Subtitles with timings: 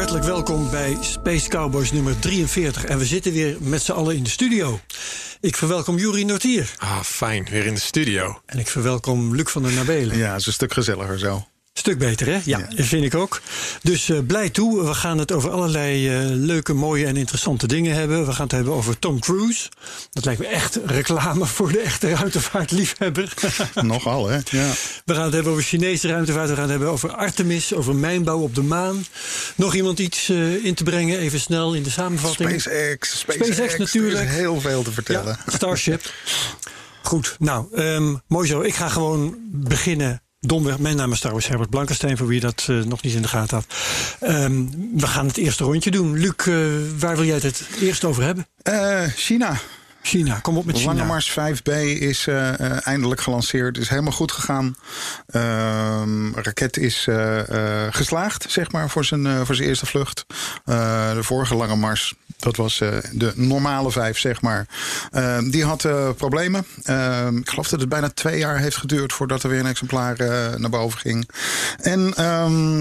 [0.00, 2.84] Hartelijk welkom bij Space Cowboys nummer 43.
[2.84, 4.80] En we zitten weer met z'n allen in de studio.
[5.40, 6.74] Ik verwelkom Juri Nortier.
[6.78, 7.46] Ah, fijn.
[7.50, 8.40] Weer in de studio.
[8.46, 10.16] En ik verwelkom Luc van der Nabelen.
[10.16, 11.46] Ja, het is een stuk gezelliger zo.
[11.80, 12.40] Stuk beter, hè?
[12.44, 13.40] Ja, dat vind ik ook.
[13.82, 14.84] Dus uh, blij toe.
[14.86, 18.26] We gaan het over allerlei uh, leuke, mooie en interessante dingen hebben.
[18.26, 19.68] We gaan het hebben over Tom Cruise.
[20.12, 23.34] Dat lijkt me echt reclame voor de echte ruimtevaartliefhebber.
[23.74, 24.34] Nogal, hè?
[24.50, 24.72] Ja.
[25.04, 26.48] We gaan het hebben over Chinese ruimtevaart.
[26.48, 29.04] We gaan het hebben over Artemis, over mijnbouw op de maan.
[29.56, 32.60] Nog iemand iets uh, in te brengen, even snel in de samenvatting?
[32.60, 33.18] SpaceX.
[33.18, 34.20] SpaceX, SpaceX natuurlijk.
[34.20, 35.38] Er is heel veel te vertellen.
[35.46, 36.12] Ja, Starship.
[37.02, 38.60] Goed, nou, um, mooi zo.
[38.60, 42.84] Ik ga gewoon beginnen Domweg, mijn naam is trouwens Herbert Blankenstein, voor wie dat uh,
[42.84, 43.66] nog niet in de gaten had.
[44.30, 46.18] Um, we gaan het eerste rondje doen.
[46.18, 46.66] Luc, uh,
[46.98, 48.46] waar wil jij het, eerst over hebben?
[48.68, 49.60] Uh, China.
[50.02, 50.92] China, kom op met China.
[50.92, 53.78] Lange Mars 5B is uh, uh, eindelijk gelanceerd.
[53.78, 54.76] Is helemaal goed gegaan.
[55.30, 56.02] Uh,
[56.34, 57.40] raket is uh,
[57.90, 60.24] geslaagd, zeg maar, voor zijn, voor zijn eerste vlucht.
[60.64, 62.78] de vorige Lange Mars, dat was
[63.12, 64.66] de normale 5, zeg maar.
[65.50, 66.66] die had problemen.
[67.36, 70.16] ik geloof dat het bijna twee jaar heeft geduurd voordat er weer een exemplaar
[70.58, 71.28] naar boven ging.
[71.76, 72.00] En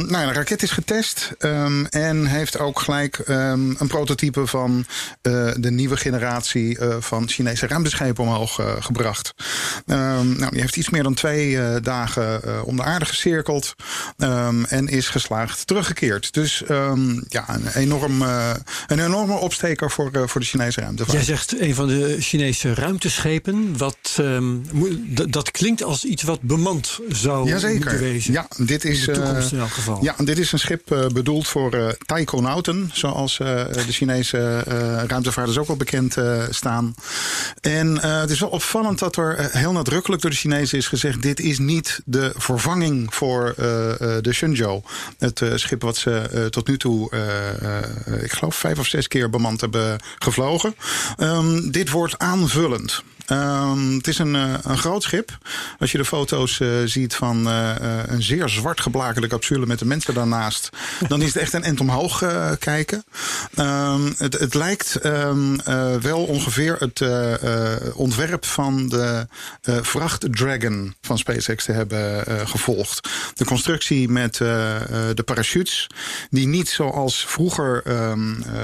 [0.07, 1.31] nou, de raket is getest.
[1.89, 4.85] En heeft ook gelijk een prototype van
[5.21, 6.77] de nieuwe generatie
[7.09, 9.33] van Chinese ruimteschepen omhoog uh, gebracht.
[9.85, 13.75] Um, nou, die heeft iets meer dan twee uh, dagen uh, om de aarde gecirkeld
[14.17, 16.33] um, en is geslaagd teruggekeerd.
[16.33, 18.21] Dus um, ja, een, enorm,
[18.87, 21.17] een enorme opsteker voor, voor de Chinese ruimtevaart.
[21.17, 23.77] Jij zegt een van de Chinese ruimteschepen.
[23.77, 24.21] Wat,
[25.29, 27.75] dat klinkt als iets wat bemand zou Jazeker.
[27.75, 28.33] moeten wezen.
[28.33, 30.03] Ja, dit is, in de toekomst in elk geval.
[30.03, 34.59] Ja, dit is een schip bedoeld voor taikonauten, zoals de Chinese
[35.07, 36.15] ruimtevaarders ook wel bekend
[36.49, 36.95] staan.
[37.61, 41.21] En uh, het is wel opvallend dat er heel nadrukkelijk door de Chinezen is gezegd:
[41.21, 43.55] dit is niet de vervanging voor uh,
[44.21, 44.81] de Shenzhou.
[45.17, 47.09] Het schip wat ze tot nu toe,
[48.21, 50.75] ik geloof, vijf of zes keer bemand hebben gevlogen.
[51.17, 53.03] Um, dit wordt aanvullend.
[53.31, 55.37] Um, het is een, uh, een groot schip.
[55.79, 57.75] Als je de foto's uh, ziet van uh,
[58.05, 60.69] een zeer zwart geblakerde capsule met de mensen daarnaast,
[61.07, 62.23] dan is het echt een end omhoog
[62.59, 63.03] kijken.
[63.59, 65.57] Um, het, het, lijkt um,
[66.01, 67.01] wel ongeveer het
[67.95, 69.27] ontwerp van de
[69.61, 73.09] vracht Dragon van SpaceX te hebben gevolgd.
[73.33, 75.87] De constructie met de parachutes,
[76.29, 77.81] die niet zoals vroeger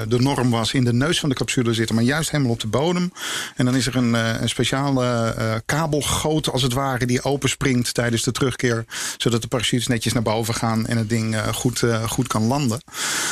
[0.07, 2.67] de norm was in de neus van de capsule zitten, maar juist helemaal op de
[2.67, 3.11] bodem.
[3.55, 8.23] En dan is er een, een speciale uh, kabelgoot, als het ware, die openspringt tijdens
[8.23, 8.85] de terugkeer.
[9.17, 12.83] Zodat de parachutes netjes naar boven gaan en het ding uh, goed, goed kan landen.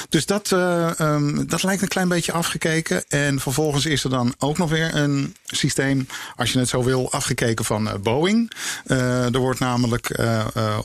[0.10, 0.52] Dus dat,
[1.00, 3.04] um, dat lijkt een klein beetje afgekeken.
[3.08, 7.12] En vervolgens is er dan ook nog weer een systeem, als je het zo wil,
[7.12, 8.52] afgekeken van Boeing.
[8.86, 10.20] er wordt namelijk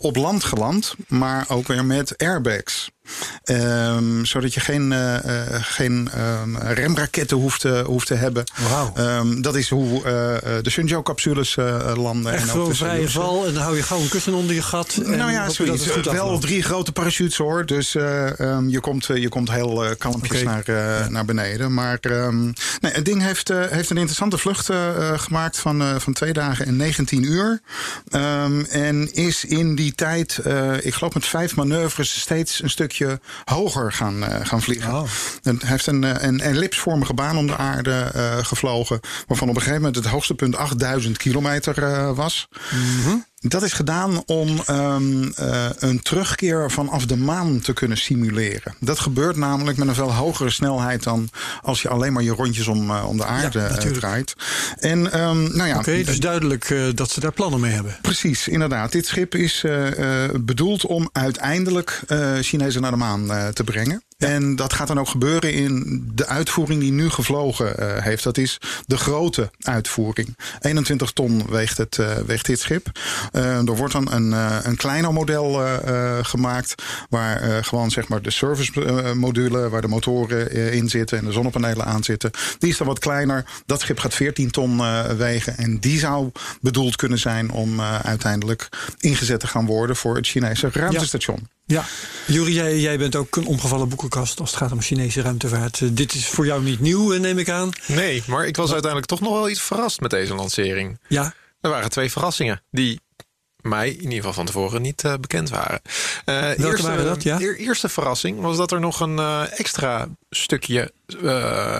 [0.00, 2.90] op land geland, maar ook weer met airbags.
[3.44, 5.16] Um, zodat je geen, uh,
[5.50, 6.10] geen
[6.42, 8.44] um, remraketten hoeft, uh, hoeft te hebben.
[8.68, 8.98] Wow.
[8.98, 10.02] Um, dat is hoe
[10.62, 11.56] de Shenzhou-capsules
[11.94, 12.32] landen.
[12.32, 15.00] Echt en ook vrije val en dan hou je gauw een kussen onder je gat.
[15.04, 15.84] En nou ja, zoiets.
[15.84, 16.42] Dat het wel afloopt.
[16.42, 17.66] drie grote parachutes hoor.
[17.66, 20.62] Dus je, komt, je komt heel kalmpjes okay.
[20.64, 21.08] naar, ja.
[21.08, 21.74] naar beneden.
[21.74, 21.98] Maar
[22.80, 24.70] nee, het ding heeft, heeft een interessante vlucht
[25.16, 27.60] gemaakt van, van twee dagen en 19 uur.
[28.70, 30.40] en is in die tijd,
[30.80, 32.97] ik geloof met vijf manoeuvres, steeds een stukje
[33.44, 34.94] hoger gaan, uh, gaan vliegen.
[34.94, 35.08] Oh.
[35.42, 39.00] Het heeft een, een ellipsvormige baan om de aarde uh, gevlogen.
[39.26, 42.48] Waarvan op een gegeven moment het hoogste punt 8000 kilometer was.
[42.70, 43.24] Mm -hmm.
[43.40, 48.74] Dat is gedaan om um, uh, een terugkeer vanaf de maan te kunnen simuleren.
[48.80, 51.28] Dat gebeurt namelijk met een veel hogere snelheid dan
[51.62, 54.34] als je alleen maar je rondjes om, uh, om de aarde ja, uh, draait.
[54.78, 57.96] En um, nou ja, Oké, okay, dus duidelijk dat ze daar plannen mee hebben.
[58.02, 58.92] Precies, inderdaad.
[58.92, 59.64] Dit schip is
[60.40, 62.02] bedoeld om uiteindelijk
[62.40, 64.02] Chinezen naar de maan te brengen.
[64.18, 68.24] En dat gaat dan ook gebeuren in de uitvoering die nu gevlogen uh, heeft.
[68.24, 70.36] Dat is de grote uitvoering.
[70.60, 72.90] 21 ton weegt, het, uh, weegt dit schip.
[73.32, 74.32] Uh, er wordt dan een,
[74.66, 75.60] een kleiner model
[76.22, 76.82] gemaakt.
[77.08, 81.84] Waar gewoon zeg maar de service module, waar de motoren in zitten en de zonnepanelen
[81.84, 82.30] aan zitten.
[82.58, 83.44] Die is dan wat kleiner.
[83.66, 84.80] Dat schip gaat 14 ton
[85.16, 85.56] wegen.
[85.56, 86.30] En die zou
[86.60, 88.68] bedoeld kunnen zijn om uiteindelijk
[88.98, 91.38] ingezet te gaan worden voor het Chinese ruimtestation.
[91.40, 91.57] Ja.
[91.70, 91.84] Ja,
[92.26, 95.80] Juri, jij, jij bent ook een omgevallen boekenkast als het gaat om Chinese ruimtevaart.
[95.80, 97.70] Eh, dit is voor jou niet nieuw, eh, neem ik aan.
[97.86, 101.00] Nee, maar ik was uiteindelijk toch nog wel iets verrast met deze lancering.
[101.08, 103.00] Ja, Er waren twee verrassingen die
[103.62, 105.80] mij in ieder geval van tevoren niet eh, bekend waren.
[106.24, 107.40] Eh, Welke waren dat, ja?
[107.40, 109.18] eer- eerste verrassing was dat er nog een
[109.50, 110.92] extra stukje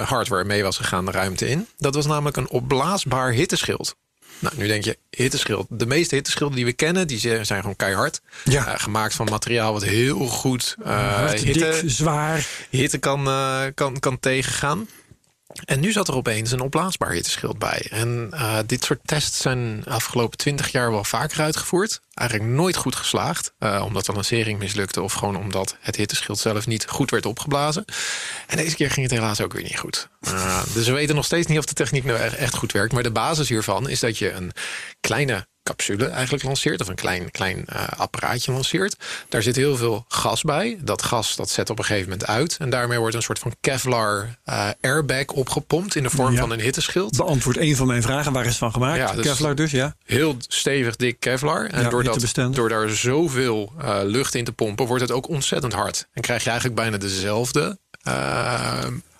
[0.04, 1.66] hardware mee was gegaan de ruimte in.
[1.76, 3.96] Dat was namelijk een opblaasbaar hitteschild.
[4.38, 5.66] Nou, nu denk je, hitteschild.
[5.70, 8.20] De meeste hitteschilden die we kennen, die zijn gewoon keihard.
[8.44, 8.66] Ja.
[8.66, 12.46] Eh, gemaakt van materiaal wat heel goed hard, hitte, dik, zwaar.
[12.70, 14.88] hitte kan, eh, kan, kan tegengaan.
[15.64, 17.86] En nu zat er opeens een opblaasbaar hitteschild bij.
[17.90, 22.00] En eh, dit soort tests zijn de afgelopen twintig jaar wel vaker uitgevoerd.
[22.14, 23.52] Eigenlijk nooit goed geslaagd.
[23.58, 27.84] eh, omdat de lancering mislukte of gewoon omdat het hitteschild zelf niet goed werd opgeblazen.
[28.46, 30.08] En deze keer ging het helaas ook weer niet goed.
[30.20, 32.92] Eh, dus we weten nog steeds niet of de techniek nou echt goed werkt.
[32.92, 34.52] Maar de basis hiervan is dat je een
[35.00, 36.80] kleine capsule eigenlijk lanceert.
[36.80, 38.96] Of een klein, klein eh, apparaatje lanceert.
[39.28, 40.78] Daar zit heel veel gas bij.
[40.82, 42.56] Dat gas dat zet op een gegeven moment uit.
[42.58, 46.40] En daarmee wordt een soort van Kevlar eh, airbag opgepompt in de vorm Ja.
[46.40, 47.16] van een hitteschild.
[47.16, 48.32] Beantwoord een van mijn vragen.
[48.32, 48.96] Waar is het van gemaakt?
[48.98, 49.94] Ja, dus- Kevlar dus, ja.
[50.04, 51.66] Heel stevig dik Kevlar.
[51.66, 52.56] En Ja, door, dat, hittebestendig.
[52.56, 56.06] door daar zoveel eh, lucht in te pompen, wordt het ook ontzettend hard.
[56.12, 57.78] En krijg je eigenlijk bijna dezelfde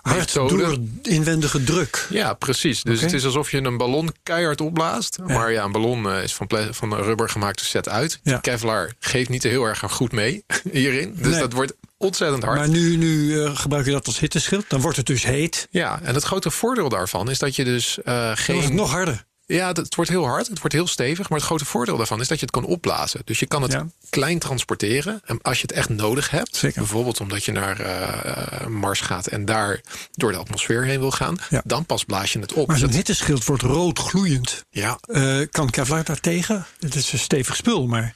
[0.08, 2.06] Hard door inwendige druk.
[2.10, 2.82] Ja, precies.
[2.82, 5.18] Dus het is alsof je een ballon keihard opblaast.
[5.26, 8.20] Maar ja, een ballon eh, is van, van rubber gemaakt, dus zet uit.
[8.22, 8.38] Ja.
[8.38, 11.14] Kevlar geeft niet heel erg goed mee hierin.
[11.16, 11.40] Dus Nee.
[11.40, 12.58] dat wordt ontzettend hard.
[12.58, 14.64] Maar nu, nu eh, gebruik je dat als hitteschild.
[14.68, 15.68] Dan wordt het dus heet.
[15.70, 18.62] Ja, en het grote voordeel daarvan is dat je dus wordt geen...
[18.62, 19.24] het nog harder.
[19.56, 21.28] Ja, het wordt heel hard, het wordt heel stevig.
[21.28, 23.20] Maar het grote voordeel daarvan is dat je het kan opblazen.
[23.24, 23.86] Dus je kan het Ja.
[24.10, 25.20] klein transporteren.
[25.24, 26.80] En als je het echt nodig hebt, Zeker.
[26.80, 29.80] bijvoorbeeld omdat je naar eh, eh, Mars gaat en daar
[30.12, 31.62] door de atmosfeer heen wil gaan, Ja.
[31.64, 32.66] dan pas blaas je het op.
[32.68, 34.64] Maar zo'n Dat- hitteschild wordt rood gloeiend.
[34.70, 36.66] ja, Eh, kan Kevlar daar tegen?
[36.80, 38.14] Het is een stevig spul, maar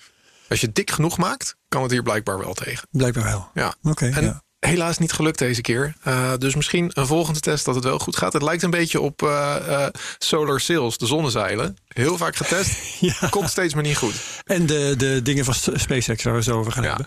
[0.49, 2.89] als je het dik genoeg maakt, kan het hier blijkbaar wel tegen.
[2.91, 3.51] blijkbaar wel.
[3.55, 3.75] Ja.
[3.83, 4.43] Oké, ja.
[4.67, 5.95] Helaas niet gelukt deze keer.
[6.03, 8.33] Eh, dus misschien een volgende test dat het wel goed gaat.
[8.33, 9.89] Het lijkt een beetje op eh, eh,
[10.19, 11.77] solar sails, de zonnezeilen.
[11.89, 13.29] Heel vaak getest, Ja.
[13.31, 14.15] komt steeds maar niet goed.
[14.45, 16.89] En de, de dingen van SpaceX waar we zo over gaan Ja.
[16.89, 17.07] hebben.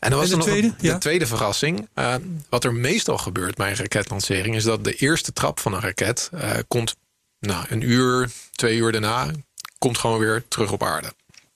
[0.00, 0.66] En dan was En er de nog tweede?
[0.68, 0.98] een- de Ja.
[0.98, 1.88] tweede verrassing.
[2.48, 4.54] Wat er meestal gebeurt bij een raketlancering...
[4.54, 6.30] is dat de eerste trap van een raket
[6.68, 6.96] komt
[7.40, 9.30] nou, een uur, twee uur daarna...
[9.78, 11.12] komt gewoon weer terug op aarde.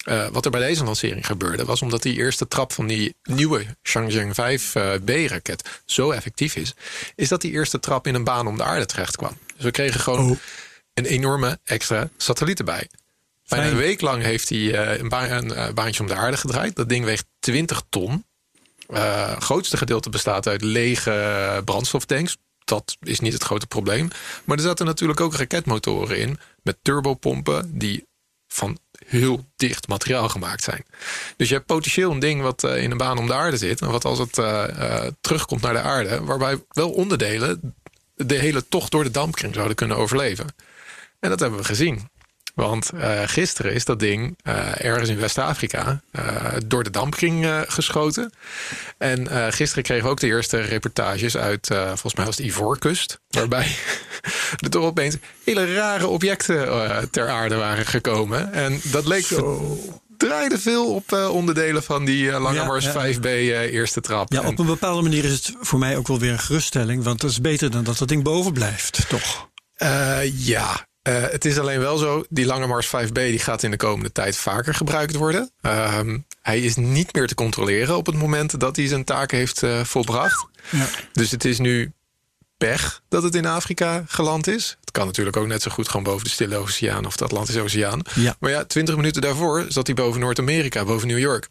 [0.09, 1.65] Eh, wat er bij deze lancering gebeurde...
[1.65, 6.75] was omdat die eerste trap van die nieuwe Chang'e 5B-raket zo effectief is...
[7.15, 9.39] is dat die eerste trap in een baan om de aarde terecht kwam.
[9.55, 10.37] Dus we kregen gewoon Oh.
[10.95, 12.89] een enorme extra satelliet erbij.
[13.49, 16.37] Bijna een week lang heeft hij eh, een, ba- een eh, baantje om de aarde
[16.37, 16.77] gedraaid.
[16.77, 18.25] Dat ding weegt 20 ton.
[18.89, 22.37] Eh, Het grootste gedeelte bestaat uit lege eh, brandstoftanks.
[22.65, 24.09] Dat is niet het grote probleem.
[24.45, 28.07] Maar er zaten natuurlijk ook raketmotoren in met turbopompen die
[28.49, 28.79] van
[29.09, 30.85] heel dicht materiaal gemaakt zijn.
[31.37, 33.81] Dus je hebt potentieel een ding wat eh, in een baan om de aarde zit.
[33.81, 37.75] En wat als het eh, eh, terugkomt naar de aarde, waarbij wel onderdelen
[38.15, 40.47] de hele tocht door de dampkring zouden kunnen overleven.
[41.21, 42.09] En dat hebben we gezien.
[42.59, 46.25] Want eh, gisteren is dat ding eh, ergens in West-Afrika eh,
[46.67, 48.33] door de dampkring geschoten.
[48.99, 53.21] En gisteren kregen we ook de eerste reportages uit, volgens mij was het Ivoorkust.
[53.31, 53.77] Waarbij
[54.65, 58.53] er toch opeens hele rare objecten ter aarde waren gekomen.
[58.53, 59.27] En dat leek
[60.17, 63.15] draaide veel op onderdelen van die Lange Ja, Mars ja, ja.
[63.15, 64.33] 5B eh, eerste trap.
[64.33, 67.05] Ja, En- op een bepaalde manier is het voor mij ook wel weer een geruststelling.
[67.05, 69.49] Want dat is beter dan dat dat ding boven blijft, toch?
[70.33, 73.77] Ja, Eh, het is alleen wel zo, die Lange Mars 5B die gaat in de
[73.77, 75.51] komende tijd vaker gebruikt worden.
[75.61, 79.63] Ehm, hij is niet meer te controleren op het moment dat hij zijn taken heeft
[79.63, 80.47] eh, volbracht.
[80.71, 80.87] Ja.
[81.13, 81.93] Dus het is nu
[82.57, 84.77] pech dat het in Afrika geland is.
[84.81, 87.61] Het kan natuurlijk ook net zo goed gewoon boven de Stille Oceaan of de Atlantische
[87.61, 88.03] Oceaan.
[88.15, 88.37] Ja.
[88.41, 91.49] Maar ja, twintig minuten daarvoor zat hij boven Noord-Amerika, boven New York.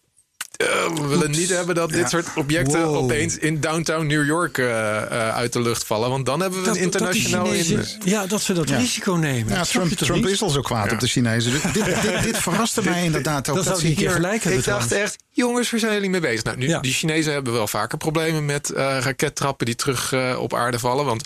[0.57, 2.95] Eh, we willen niet hebben dat dit soort objecten Wow.
[2.95, 6.09] opeens in downtown New York eh, eh, uit de lucht vallen.
[6.09, 7.63] Want dan hebben we een Dat- dat internationaal in.
[7.63, 8.77] Chinezen- Ja, dat ze dat Ja.
[8.77, 9.51] risico nemen.
[9.53, 11.51] Ja, Dat Trump, is al zo kwaad op de Chinezen.
[11.51, 13.63] Dit, dit, dit verraste mij inderdaad ook.
[13.63, 16.43] Keer hier- gelijk hebben Ik dacht echt, jongens, waar zijn jullie mee bezig?
[16.43, 16.79] Nou, nu, Ja.
[16.79, 21.05] die Chinezen hebben wel vaker problemen met eh, rakettrappen die terug eh, op aarde vallen.
[21.05, 21.23] Want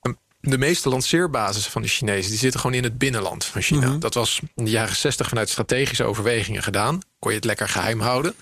[0.00, 3.88] eh, de meeste lanceerbasissen van de Chinezen die zitten gewoon in het binnenland van China.
[3.88, 3.98] Mhm.
[3.98, 6.98] Dat was in de jaren 60 vanuit strategische overwegingen gedaan.
[7.24, 8.34] Kon je het lekker geheim houden.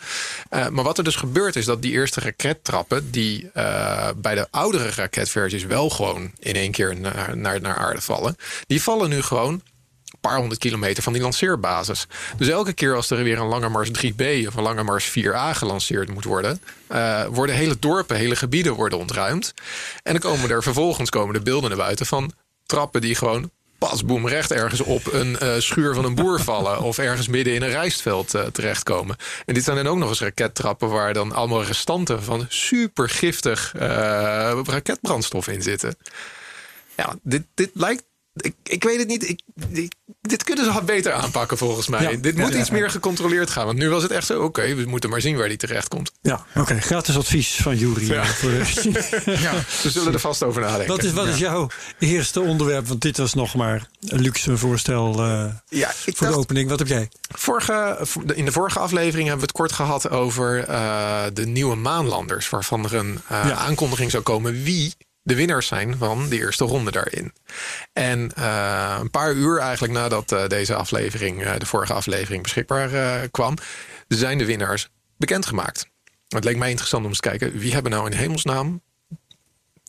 [0.48, 4.46] Eh, maar wat er dus gebeurt is dat die eerste rakettrappen, die eh, bij de
[4.50, 8.36] oudere raketversies wel gewoon in één keer naar, naar, naar aarde vallen,
[8.66, 9.62] die vallen nu gewoon
[10.22, 12.06] paar honderd kilometer van die lanceerbasis.
[12.36, 15.50] Dus elke keer als er weer een Lange Mars 3B of een Lange Mars 4A
[15.52, 19.54] gelanceerd moet worden, eh, worden hele dorpen, hele gebieden worden ontruimd.
[20.02, 22.32] En dan komen er vervolgens komen de beelden naar buiten van
[22.66, 23.50] trappen die gewoon
[23.88, 26.80] pas boem recht ergens op een eh, schuur van een boer vallen.
[26.80, 29.16] Of ergens midden in een rijstveld eh, terechtkomen.
[29.46, 33.74] En dit zijn dan ook nog eens rakettrappen waar dan allemaal restanten van super giftig
[33.74, 35.96] eh, raketbrandstof in zitten.
[36.96, 38.04] Ja, dit, dit lijkt.
[38.34, 39.28] Ik, ik weet het niet.
[39.28, 39.40] Ik,
[39.72, 42.02] ik- dit kunnen ze beter aanpakken volgens mij.
[42.02, 43.66] Ja, dit ja, moet ja, iets meer gecontroleerd gaan.
[43.66, 44.42] Want nu was het echt zo.
[44.42, 46.12] Oké, we moeten maar zien waar die terecht komt.
[46.22, 46.80] Ja, oké.
[46.80, 48.06] Gratis advies van Jury.
[48.10, 48.24] Ja.
[48.24, 49.10] voor de-
[49.40, 49.52] Ja.
[49.80, 50.86] Ze zullen er vast over nadenken.
[50.86, 52.86] Wat is, wat is jouw eerste onderwerp?
[52.86, 56.68] Want dit was nog maar een luxe voorstel eh, ja, ik voor de dacht, opening.
[56.68, 57.08] Wat heb jij?
[57.28, 62.50] Vorige, in de vorige aflevering hebben we het kort gehad over eh, de nieuwe maanlanders.
[62.50, 66.90] Waarvan er een eh, aankondiging zou komen wie de winnaars zijn van de eerste ronde
[66.90, 67.32] daarin.
[67.92, 73.28] En eh, een paar uur eigenlijk nadat eh, deze aflevering, eh, de vorige aflevering, beschikbaar
[73.28, 73.54] kwam,
[74.08, 75.86] zijn de winnaars bekendgemaakt.
[76.28, 78.82] Het leek mij interessant om eens te kijken wie hebben nou in hemelsnaam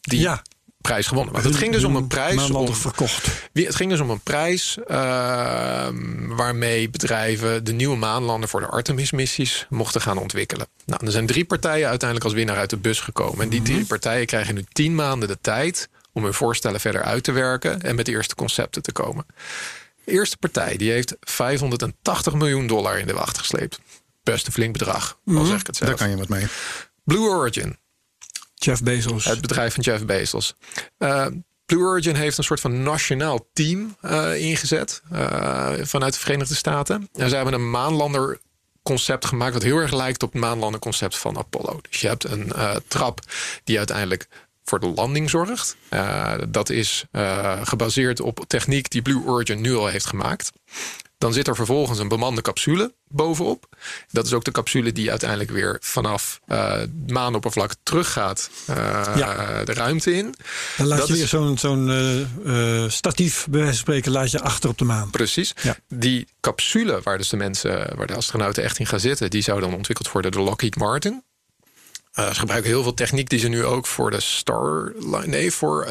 [0.01, 0.41] die Ja.
[0.83, 1.33] Prijs gewonnen.
[1.33, 2.49] Want het ging dus om een prijs.
[2.49, 3.27] Om- verkocht.
[3.53, 4.77] wie- Het ging dus om een prijs
[6.27, 10.67] waarmee bedrijven de nieuwe maanlander voor de Artemis-missies mochten gaan ontwikkelen.
[10.85, 13.41] Nou, er zijn drie partijen uiteindelijk als winnaar uit de bus gekomen.
[13.43, 17.23] En die drie partijen krijgen nu tien maanden de tijd om hun voorstellen verder uit
[17.23, 19.25] te werken en met de eerste concepten te komen.
[20.05, 23.79] De eerste partij die heeft 580 miljoen dollar in de wacht gesleept.
[24.23, 25.89] Best een flink bedrag, al zeg ik het zelf.
[25.89, 26.47] Daar kan je wat mee.
[27.03, 27.77] Blue Origin,
[28.63, 29.25] Jeff Bezos.
[29.25, 30.55] het bedrijf van Jeff Bezos.
[30.97, 31.25] Eh,
[31.65, 37.09] Blue Origin heeft een soort van nationaal team eh, ingezet eh, vanuit de Verenigde Staten.
[37.13, 38.39] En ze hebben een maanlander
[38.83, 41.79] concept gemaakt wat heel erg lijkt op het maanlander concept van Apollo.
[41.89, 42.51] Dus je hebt een
[42.87, 43.19] trap
[43.63, 44.27] die uiteindelijk
[44.63, 45.75] voor de landing zorgt.
[46.49, 47.05] Dat is
[47.63, 50.51] gebaseerd op techniek die Blue Origin nu al heeft gemaakt.
[51.23, 53.65] Dan zit er vervolgens een bemande capsule bovenop.
[54.11, 58.49] Dat is ook de capsule die uiteindelijk weer vanaf eh maanoppervlak teruggaat
[59.15, 59.63] Ja.
[59.63, 60.35] de ruimte in.
[60.77, 61.89] Dan laat dat je is- weer zo'n zo'n
[62.45, 65.09] eh, statief, bij wijze van spreken, laat je achter op de maan.
[65.09, 65.53] Precies.
[65.61, 65.75] Ja.
[65.87, 69.59] Die capsule waar dus de mensen, waar de astronauten echt in gaan zitten, die zou
[69.61, 71.23] dan ontwikkeld worden door Lockheed Martin.
[72.13, 75.85] Ze gebruiken heel veel techniek die ze nu ook voor de Starline, nee, voor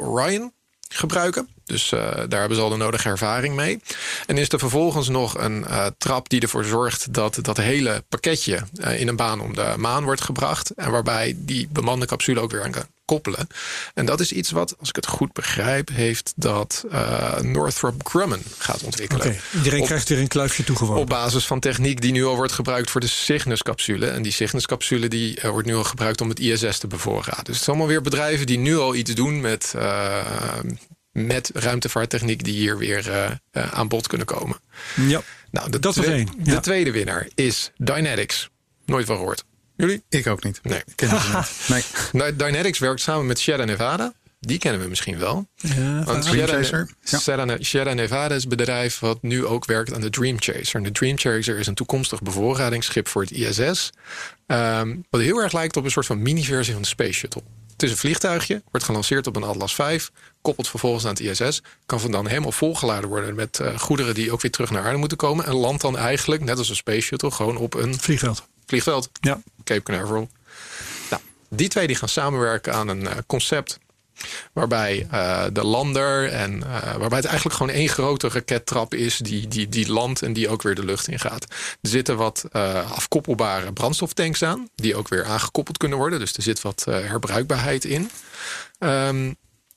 [0.00, 0.52] Orion
[0.88, 1.48] gebruiken.
[1.72, 3.80] Dus eh, daar hebben ze al de nodige ervaring mee.
[4.26, 8.62] En is er vervolgens nog een eh, trap die ervoor zorgt dat dat hele pakketje
[8.80, 10.70] eh, in een baan om de maan wordt gebracht.
[10.70, 13.46] En waarbij die bemande capsule ook weer aan kan koppelen.
[13.94, 16.84] En dat is iets wat, als ik het goed begrijp, heeft dat
[17.40, 19.26] Northrop Grumman gaat ontwikkelen.
[19.26, 21.02] Oké, Iedereen Op- krijgt weer een kluifje toegeworpen.
[21.02, 24.06] op basis van techniek die nu al wordt gebruikt voor de Cygnus-capsule.
[24.06, 27.44] En die Cygnus-capsule die, wordt nu al gebruikt om het ISS te bevoorraden.
[27.44, 29.74] Dus het zijn allemaal weer bedrijven die nu al iets doen met,
[31.12, 32.44] met ruimtevaarttechniek...
[32.44, 34.56] die hier weer eh, eh, aan bod kunnen komen.
[34.96, 35.22] Ja.
[35.50, 38.48] Nou, de, Dat was twe- één, de tweede winnaar is Dynetics.
[38.86, 39.44] Nooit van gehoord.
[39.76, 40.02] Jullie?
[40.08, 40.60] Ik ook niet.
[40.62, 40.78] Nee.
[40.86, 41.22] Ik ken niet.
[41.68, 41.82] Nee.
[42.12, 44.12] Nou, Dynetics werkt samen met Sierra Nevada.
[44.40, 45.48] Die kennen we misschien wel.
[45.54, 46.86] Ja, Want Dream Sierra.
[47.02, 50.74] Sierra, Sierra Nevada is een bedrijf wat nu ook werkt aan de Dream Chaser.
[50.76, 53.90] En de Dream Chaser is een toekomstig bevoorradingsschip voor het ISS.
[54.46, 57.42] ehm, wat heel erg lijkt op een soort van mini-versie van de Space Shuttle.
[57.72, 60.00] Het is een vliegtuigje, wordt gelanceerd op een Atlas V,
[60.42, 64.32] koppelt vervolgens aan het ISS, kan van dan helemaal volgeladen worden met eh, goederen die
[64.32, 65.44] ook weer terug naar aarde moeten komen.
[65.44, 68.46] En landt dan eigenlijk, net als een Space Shuttle, gewoon op een vliegveld.
[68.66, 69.10] vliegveld.
[69.20, 69.40] Ja.
[69.64, 70.28] Cape Canaveral.
[71.10, 73.78] Nou, die twee die gaan samenwerken aan een eh, concept.
[74.52, 76.60] Waarbij eh, de lander en
[76.98, 80.62] waarbij het eigenlijk gewoon één grote rakettrap is die, die, die landt en die ook
[80.62, 81.42] weer de lucht in gaat.
[81.80, 82.44] Er zitten wat
[82.88, 86.18] afkoppelbare brandstoftanks aan, die ook weer aangekoppeld kunnen worden.
[86.18, 88.10] Dus er zit wat herbruikbaarheid in.
[88.78, 89.32] Ehm,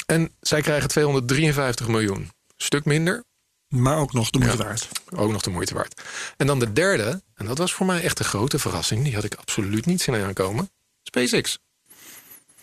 [0.06, 2.32] en zij krijgen 253 miljoen.
[2.58, 3.24] Stuk minder,
[3.68, 4.64] Maar ook nog de moeite Ja.
[4.64, 4.88] waard.
[5.10, 6.02] ook nog de moeite waard.
[6.38, 9.04] En dan de derde, en dat was voor mij echt een grote verrassing.
[9.04, 10.70] Die had ik absoluut niet zien aankomen.
[11.04, 11.60] SpaceX.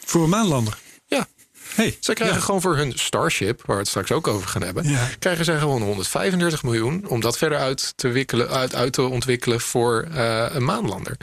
[0.05, 0.79] Voor een maanlander.
[1.07, 1.27] Ja,
[1.75, 2.45] Hey, zij krijgen ja.
[2.45, 5.09] gewoon voor hun Starship, waar we het straks ook over gaan hebben, Ja.
[5.19, 9.61] krijgen zij gewoon 135 miljoen om dat verder uit te, wikkelen, uit, uit te ontwikkelen
[9.61, 11.17] voor eh, een maanlander.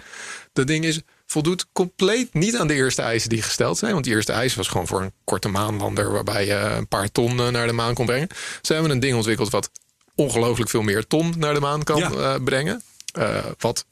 [0.53, 3.91] Dat ding is voldoet compleet niet aan de eerste eisen die gesteld zijn.
[3.93, 7.39] Want die eerste eis was gewoon voor een korte maanlander waarbij je een paar ton
[7.39, 8.27] eh, naar de maan kon brengen.
[8.61, 9.69] Ze hebben een ding ontwikkeld wat
[10.15, 12.11] ongelooflijk veel meer ton naar de maan kan Ja.
[12.11, 12.81] eh, brengen.
[13.13, 13.85] Eh, wat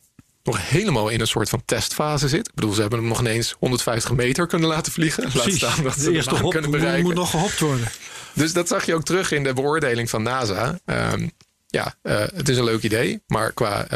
[0.43, 2.47] nog helemaal in een soort van testfase zit.
[2.47, 5.23] Ik bedoel, ze hebben hem nog ineens 150 meter kunnen laten vliegen.
[5.23, 5.55] Laat Precies.
[5.55, 7.05] staan dat ze de eerste hop kunnen moet, bereiken.
[7.05, 7.87] moet nog gehopt worden.
[8.33, 10.79] Dus dat zag je ook terug in de beoordeling van NASA.
[10.85, 11.27] Ehm,
[11.67, 11.95] ja,
[12.35, 13.87] het is een leuk idee, maar qua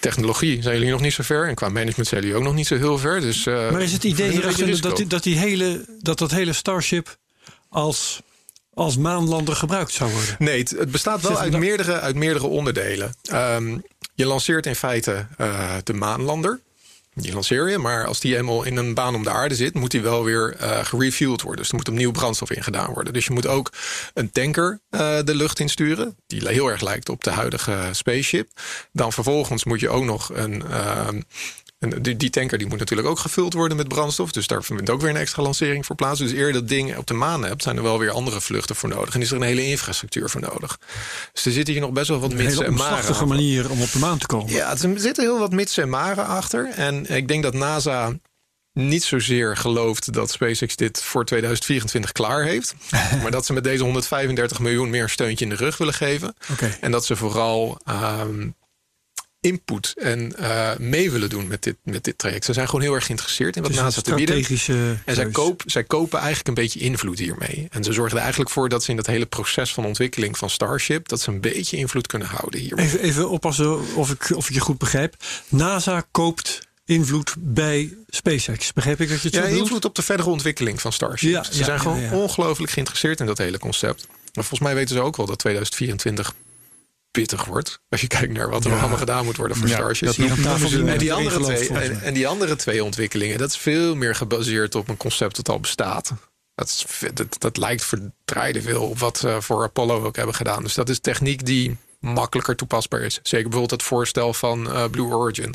[0.00, 1.48] technologie zijn jullie nog niet zo ver.
[1.48, 3.20] En qua management zijn jullie ook nog niet zo heel ver.
[3.20, 4.88] Dus, eh, Maar is het idee hierachter risico.
[4.88, 7.16] dat, die- dat, die hele, dat dat hele Starship
[7.68, 8.20] als,
[8.74, 10.36] als maanlander gebruikt zou worden?
[10.38, 13.14] Nee, het, het bestaat wel uit meerdere, uit meerdere onderdelen.
[13.22, 13.78] Ehm,
[14.14, 16.60] je lanceert in feite eh, de maanlander.
[17.14, 17.78] Die lanceer je.
[17.78, 20.56] Maar als die eenmaal in een baan om de aarde zit, moet die wel weer
[20.58, 21.60] eh gerefueled worden.
[21.60, 23.12] Dus er moet opnieuw brandstof in gedaan worden.
[23.12, 23.72] Dus je moet ook
[24.14, 28.50] een tanker eh, de lucht insturen, die heel erg lijkt op de huidige spaceship.
[28.92, 30.62] Dan vervolgens moet je ook nog een.
[30.70, 31.20] ehm,
[31.80, 34.32] en die, die tanker die moet natuurlijk ook gevuld worden met brandstof.
[34.32, 36.18] Dus daar vindt ook weer een extra lancering voor plaats.
[36.18, 38.76] Dus eer je dat ding op de maan hebt, zijn er wel weer andere vluchten
[38.76, 39.14] voor nodig.
[39.14, 40.78] En is er een hele infrastructuur voor nodig.
[41.32, 42.86] Dus er zitten hier nog best wel wat Een mitsen en maren.
[42.86, 43.28] omslachtige aan.
[43.28, 44.52] manier om op de maan te komen.
[44.52, 46.68] Ja, er zitten heel wat mitsen en maren achter.
[46.76, 48.12] En ik denk dat NASA
[48.72, 52.74] niet zozeer gelooft dat SpaceX dit voor 2024 klaar heeft.
[53.22, 56.34] maar dat ze met deze 135 miljoen meer steuntje in de rug willen geven.
[56.80, 58.48] En dat ze vooral ehm,
[59.40, 62.44] input en eh, mee willen doen met dit, met dit traject.
[62.44, 64.36] Ze zijn gewoon heel erg geïnteresseerd in wat NASA te bieden.
[65.04, 67.66] En zij, koop, zij kopen eigenlijk een beetje invloed hiermee.
[67.70, 70.50] En ze zorgen er eigenlijk voor dat ze in dat hele proces van ontwikkeling van
[70.50, 71.08] Starship...
[71.08, 72.84] dat ze een beetje invloed kunnen houden hiermee.
[72.84, 75.16] Even, even oppassen of ik, of ik je goed begrijp.
[75.48, 78.72] NASA koopt invloed bij SpaceX.
[78.72, 79.62] Begrijp ik dat je het Ja, zo bedoelt?
[79.62, 81.30] invloed op de verdere ontwikkeling van Starship.
[81.30, 84.06] Ja, ze ja, zijn gewoon ongelooflijk geïnteresseerd in dat hele concept.
[84.08, 86.34] Maar volgens mij weten ze ook wel dat 2024
[87.10, 87.80] pittig wordt.
[87.88, 90.06] Als je kijkt naar wat er nog allemaal gedaan moet worden voor Ja, Starship.
[90.06, 92.56] dat Hier aan noemen tafel ze- doen we en, die andere twee, en, die andere
[92.56, 96.12] twee ontwikkelingen, dat is veel meer gebaseerd op een concept dat al bestaat.
[96.54, 100.62] Dat, is, dat, dat lijkt verdraaide veel op wat ze voor Apollo ook hebben gedaan.
[100.62, 103.14] Dus dat is techniek die makkelijker toepasbaar is.
[103.22, 105.54] Zeker bijvoorbeeld het voorstel van eh, Blue Origin.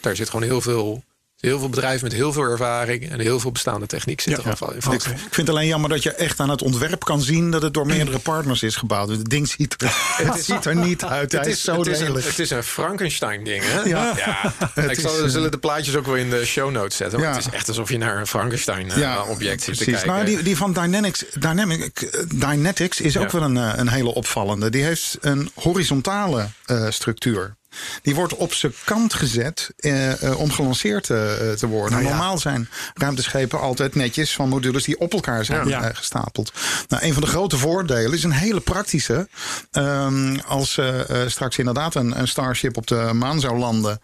[0.00, 1.04] Daar zit gewoon heel veel,
[1.42, 4.72] heel veel bedrijven met heel veel ervaring en heel veel bestaande techniek zit er al
[4.72, 4.82] in.
[4.82, 5.06] vast.
[5.06, 7.74] Ik vind het alleen jammer dat je echt aan het ontwerp kan zien dat het
[7.74, 9.08] door meerdere partners is gebouwd.
[9.08, 9.92] Het ding ziet er,
[10.26, 11.32] het ziet er niet uit.
[11.32, 13.80] Het is, is, zo het, is een, het is een Frankenstein-ding, hè?
[13.80, 14.14] Ja.
[14.90, 17.20] Ik zal, eh, we zullen de plaatjes ook wel in de show notes zetten.
[17.20, 20.06] Het is echt alsof je naar een Frankenstein-object zit te kijken.
[20.08, 24.70] Nou, die, die van Dynamics, Dynamic, Dynetics is ook wel een, eh, een hele opvallende.
[24.70, 27.56] Die heeft een horizontale eh, structuur.
[28.02, 31.18] Die wordt op zijn kant gezet eh, eh, om gelanceerd eh,
[31.52, 31.92] te worden.
[31.92, 32.08] Nou ja.
[32.08, 35.90] Normaal zijn ruimteschepen altijd netjes van modules die op elkaar zijn Ja.
[35.92, 36.52] gestapeld.
[36.88, 39.28] Nou, een van de grote voordelen is een hele praktische.
[39.70, 44.00] Ehm, als eh, straks inderdaad een, een Starship op de maan zou landen,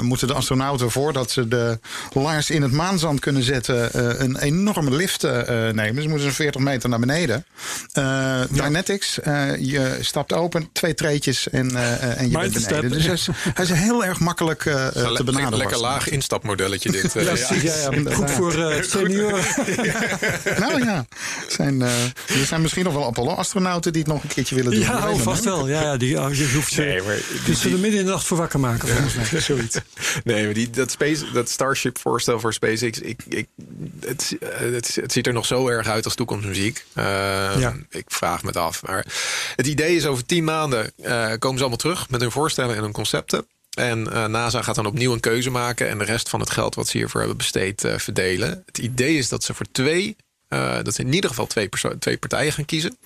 [0.00, 1.78] moeten de astronauten voordat ze de
[2.12, 3.90] laars in het maanzand kunnen zetten,
[4.22, 5.22] een enorme lift
[5.72, 6.02] nemen.
[6.02, 7.44] Ze moeten zo'n 40 meter naar beneden.
[7.92, 9.14] Eh Dynetics,
[9.58, 12.81] je stapt open, twee treetjes en, en je bent Mindstep.
[12.88, 13.10] Beneden.
[13.10, 15.58] Dus hij is, hij is heel erg makkelijk Le- te benaderen.
[15.58, 17.16] Lekker laag instapmodelletje dit.
[17.16, 17.54] eh, Ja, ja.
[17.62, 19.44] Ja, ja, goed voor eh senioren.
[20.58, 21.06] Nou ja,
[21.48, 24.80] zijn, eh, er zijn misschien nog wel Apollo-astronauten die het nog een keertje willen doen.
[24.80, 25.68] Ja, oh, vast wel.
[25.68, 27.16] Ja, ja, die, oh, je hoeft ze, Nee, maar
[27.80, 29.40] midden in de nacht voor wakker maken, volgens mij.
[29.40, 29.78] Zoiets.
[30.24, 33.46] Nee, maar die, dat, space, dat Starship voorstel voor SpaceX, ik, ik,
[34.00, 36.84] het, het, het ziet er nog zo erg uit als toekomstmuziek.
[36.94, 37.04] Eh,
[37.58, 37.74] Ja.
[37.90, 38.82] Ik vraag me het af.
[38.86, 39.06] Maar
[39.56, 42.82] het idee is over tien maanden eh, komen ze allemaal terug met hun voorstellen en
[42.82, 43.46] hun concepten.
[43.74, 46.74] En eh, NASA gaat dan opnieuw een keuze maken en de rest van het geld
[46.74, 48.62] wat ze hiervoor hebben besteed eh, verdelen.
[48.66, 50.16] Het idee is dat ze voor twee,
[50.48, 52.98] eh, dat ze in ieder geval twee, twee partijen gaan kiezen.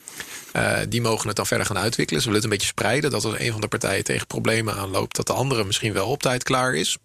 [0.88, 2.22] Die mogen het dan verder gaan uitwikkelen.
[2.22, 3.10] Ze willen het een beetje spreiden.
[3.10, 6.22] Dat als een van de partijen tegen problemen aanloopt, dat de andere misschien wel op
[6.22, 6.96] tijd klaar is.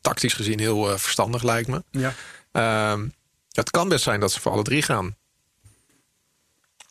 [0.00, 1.82] Tactisch gezien heel verstandig lijkt me.
[1.90, 2.14] Ja.
[2.52, 3.08] Ehm,
[3.50, 5.16] het kan best zijn dat ze voor alle drie gaan.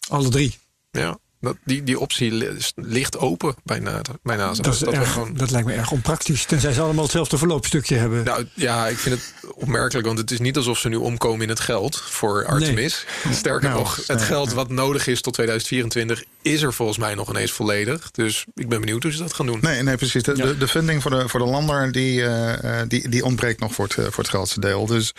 [0.10, 0.58] Alle drie.
[0.92, 4.62] Ja, dat, die, die optie li- ligt open bij, Na- bij NASA.
[4.62, 6.46] Dat, erg, gewoon- dat lijkt me erg onpraktisch.
[6.46, 8.24] Tenzij ze allemaal hetzelfde verloopstukje hebben.
[8.24, 11.50] Nou ja, ik vind het opmerkelijk, want het is niet alsof ze nu omkomen in
[11.50, 13.06] het geld voor Artemis.
[13.32, 17.30] Sterker Nou, nog, het geld wat nodig is tot 2024 is er volgens mij nog
[17.30, 18.12] ineens volledig.
[18.12, 19.60] Dus ik ben benieuwd hoe ze dat gaan doen.
[19.62, 20.24] Nee, nee, precies.
[20.24, 23.60] De, de, de funding voor de, voor de lander die, eh, eh, die, die ontbreekt
[23.60, 24.86] nog voor het, eh, voor het grootste deel.
[24.86, 25.14] Dus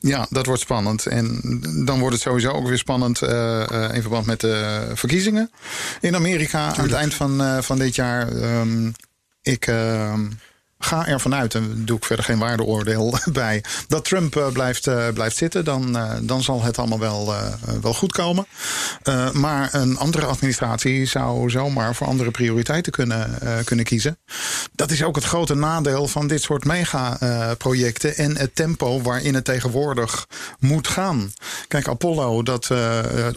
[0.00, 1.06] ja, dat wordt spannend.
[1.06, 1.40] En
[1.84, 5.50] dan wordt het sowieso ook weer spannend eh, eh, in verband met de verkiezingen
[6.00, 8.28] in Amerika aan het eind van, eh, van dit jaar.
[8.28, 8.90] Ehm,
[9.42, 9.70] ik.
[10.78, 15.08] Ga ervan uit, en doe ik verder geen waardeoordeel bij, dat Trump eh, blijft, eh,
[15.14, 15.64] blijft zitten.
[15.64, 17.34] Dan, eh, dan zal het allemaal wel,
[17.80, 18.46] wel goed komen.
[19.32, 24.18] Maar een andere administratie zou zomaar voor andere prioriteiten kunnen, kunnen kiezen.
[24.74, 29.44] Dat is ook het grote nadeel van dit soort megaprojecten en het tempo waarin het
[29.44, 30.26] tegenwoordig
[30.58, 31.32] moet gaan.
[31.68, 32.70] Kijk, Apollo, dat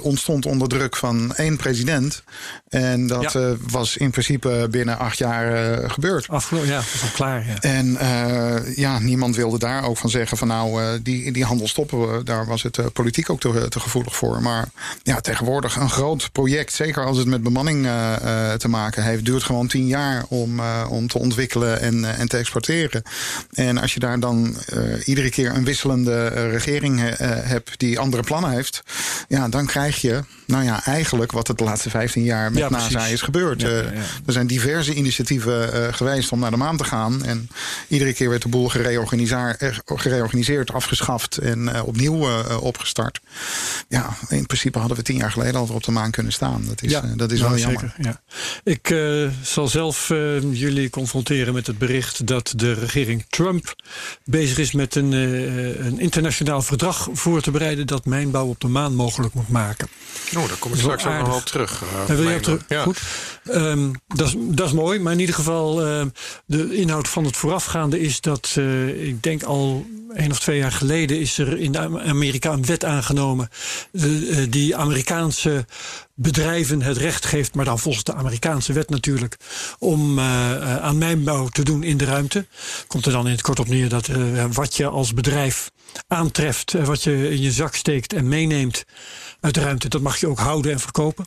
[0.02, 2.23] ontstond onder druk van één president.
[2.67, 3.56] En dat Ja.
[3.69, 6.28] was in principe binnen acht jaar gebeurd.
[6.28, 7.60] Afgelopen, ja, dat is al Ja.
[7.60, 11.68] En eh, ja, niemand wilde daar ook van zeggen van nou, eh, die, die handel
[11.68, 12.24] stoppen we.
[12.24, 14.42] Daar was het eh, politiek ook te, te gevoelig voor.
[14.42, 14.70] Maar
[15.04, 17.88] ja, tegenwoordig een groot project, zeker als het met bemanning
[18.58, 23.04] te maken heeft, duurt gewoon tien jaar om, om te ontwikkelen en, en te exporteren.
[23.54, 24.56] En als je daar dan
[25.06, 28.84] iedere keer een wisselende regering hebt die andere plannen heeft,
[29.28, 32.70] ja, dan krijg je, nou ja, eigenlijk wat het de laatste 15 jaar met Ja,
[32.70, 33.62] NASA is gebeurd.
[33.62, 34.02] Ja, ja, ja.
[34.26, 37.18] Er zijn diverse initiatieven geweest om naar de maan te gaan.
[37.23, 37.49] En
[37.88, 38.71] iedere keer werd de boel eh,
[39.86, 43.19] gereorganiseerd, afgeschaft en eh, opnieuw eh, opgestart.
[43.88, 46.65] Ja, in principe hadden we tien jaar geleden al op de maan kunnen staan.
[46.65, 47.79] Dat is, dat is nou, wel jammer.
[47.79, 48.21] zeker, ja.
[48.63, 53.75] Ik eh, zal zelf eh, jullie confronteren met het bericht dat de regering Trump
[54.23, 58.67] bezig is met een, eh, een internationaal verdrag voor te bereiden dat mijnbouw op de
[58.67, 59.88] maan mogelijk moet maken.
[60.38, 61.84] Oh, daar kom ik straks ook nog wel op terug.
[62.08, 62.65] wil je terug?
[62.67, 62.84] Ja.
[62.84, 63.01] Goed.
[63.43, 66.05] Ehm, dat, is, dat is mooi, maar in ieder geval eh,
[66.45, 70.72] de inhoud van het voorafgaande is dat eh, ik denk al één of twee jaar
[70.72, 73.50] geleden is er in Amerika een wet aangenomen
[73.93, 75.65] eh, eh, die Amerikaanse
[76.15, 79.38] bedrijven het recht geeft, maar dan volgens de Amerikaanse wet natuurlijk,
[79.80, 82.45] om eh, aan mijnbouw te doen in de ruimte.
[82.88, 84.10] Komt er dan in het kort op neer dat
[84.52, 85.72] wat je als bedrijf
[86.08, 88.84] aantreft, wat je in je zak steekt en meeneemt
[89.39, 91.26] uit de ruimte, dat mag je ook houden en verkopen.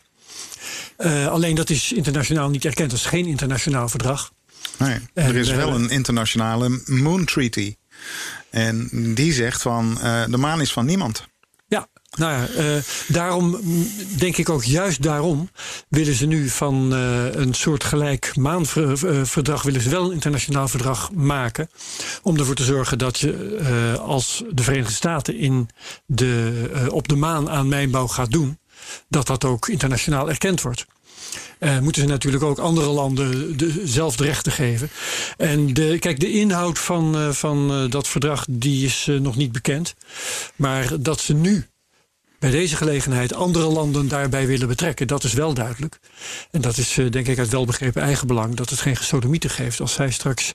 [1.28, 2.90] Alleen dat is internationaal niet erkend.
[2.90, 4.32] Dat is geen internationaal verdrag.
[4.82, 7.76] Nee, er is eh, wel een internationale Moon Treaty.
[8.50, 11.30] En die zegt van eh, de maan is van niemand.
[11.66, 13.60] Ja, nou ja, eh, daarom
[14.16, 15.50] denk ik ook juist daarom
[15.88, 21.70] willen ze nu van een soort gelijk maanverdrag willen ze wel een internationaal verdrag maken.
[22.22, 25.68] Om ervoor te zorgen dat je als de Verenigde Staten in
[26.06, 28.58] de, op de maan aan mijnbouw gaat doen,
[29.08, 30.86] dat dat ook internationaal erkend wordt.
[31.58, 34.90] Eh, moeten ze natuurlijk ook andere landen dezelfde rechten geven.
[35.36, 39.52] En de, kijk, de inhoud van, eh, van eh, dat verdrag die is nog niet
[39.52, 39.94] bekend.
[40.56, 41.66] Maar dat ze nu
[42.38, 45.98] bij deze gelegenheid andere landen daarbij willen betrekken, dat is wel duidelijk.
[46.50, 49.80] En dat is denk ik uit welbegrepen eigenbelang dat het geen gesodemieten geeft.
[49.80, 50.52] Als zij straks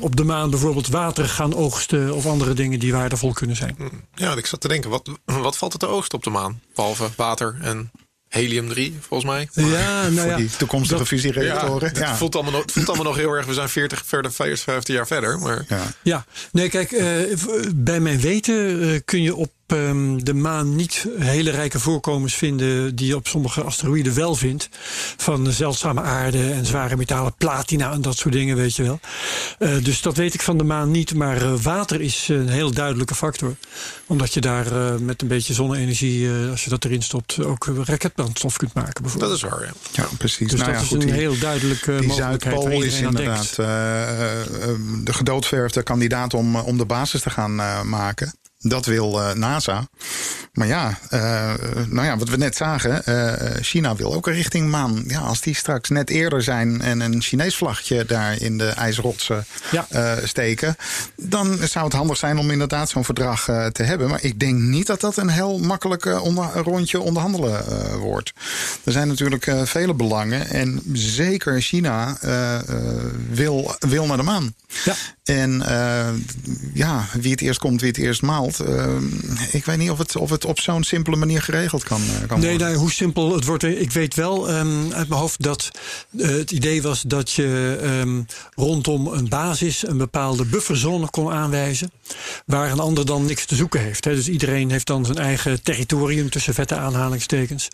[0.00, 3.76] op de maan bijvoorbeeld water gaan oogsten of andere dingen die waardevol kunnen zijn.
[4.14, 6.60] Ja, ik zat te denken, wat, wat valt er te oogsten op de maan?
[6.74, 7.90] Behalve water en
[8.28, 9.48] helium-3, volgens mij.
[9.52, 10.36] Ja, nou voor ja.
[10.36, 11.88] die toekomstige dat- fusiereactoren.
[11.88, 13.46] het Ja, voelt, allemaal nog, het voelt allemaal nog heel erg.
[13.46, 15.38] We zijn 40, verder, 50 jaar verder.
[15.38, 15.82] Maar ja.
[16.02, 20.76] Ja, nee, kijk, eh, v- bij mijn weten eh, kun je op ehm, de maan
[20.76, 24.68] niet hele rijke voorkomens vinden die je op sommige asteroïden wel vindt.
[25.16, 29.00] Van zeldzame aarde en zware metalen, platina en dat soort dingen, weet je wel.
[29.58, 32.70] Eh, dus dat weet ik van de maan niet, maar eh, water is een heel
[32.70, 33.56] duidelijke factor.
[34.06, 37.66] Omdat je daar eh, met een beetje zonne-energie, eh, als je dat erin stopt, ook
[37.84, 39.40] raketbrandstof kunt maken bijvoorbeeld.
[39.40, 39.72] dat is waar, ja.
[40.02, 40.50] ja precies.
[40.50, 43.00] dus nou dat ja, is goed, een die- heel duidelijke Die mogelijkheid waar Zuidpool is
[43.00, 43.56] inderdaad
[45.04, 48.34] de gedoodverfde kandidaat om, om de basis te gaan eh, maken.
[48.68, 49.88] Dat wil eh, NASA.
[50.52, 51.52] Maar ja, eh,
[51.88, 55.04] nou ja, wat we net zagen, eh, China wil ook richting maan.
[55.06, 59.46] Ja, als die straks net eerder zijn en een Chinees vlagje daar in de ijsrotsen
[59.70, 59.86] Ja.
[60.24, 60.76] steken,
[61.16, 64.08] dan zou het handig zijn om inderdaad zo'n verdrag te hebben.
[64.08, 67.64] Maar ik denk niet dat dat een heel makkelijk onder, rondje onderhandelen
[67.98, 68.32] wordt.
[68.84, 72.16] Er zijn natuurlijk vele belangen en zeker China
[73.30, 74.54] wil, wil naar de maan.
[74.84, 74.94] Ja.
[75.24, 75.62] En
[76.74, 78.55] ja, wie het eerst komt, wie het eerst maalt.
[78.60, 78.94] Eh,
[79.52, 82.38] ik weet niet of het, of het op zo'n simpele manier geregeld kan, eh, kan
[82.40, 82.66] Nee, worden.
[82.66, 83.62] nou, hoe simpel het wordt.
[83.62, 85.70] Ik weet wel ehm, uit mijn hoofd dat
[86.18, 88.20] eh, het idee was dat je ehm,
[88.54, 91.90] rondom een basis een bepaalde bufferzone kon aanwijzen.
[92.46, 94.04] Waar een ander dan niks te zoeken heeft.
[94.04, 94.14] Hè.
[94.14, 97.68] Dus iedereen heeft dan zijn eigen territorium tussen vette aanhalingstekens.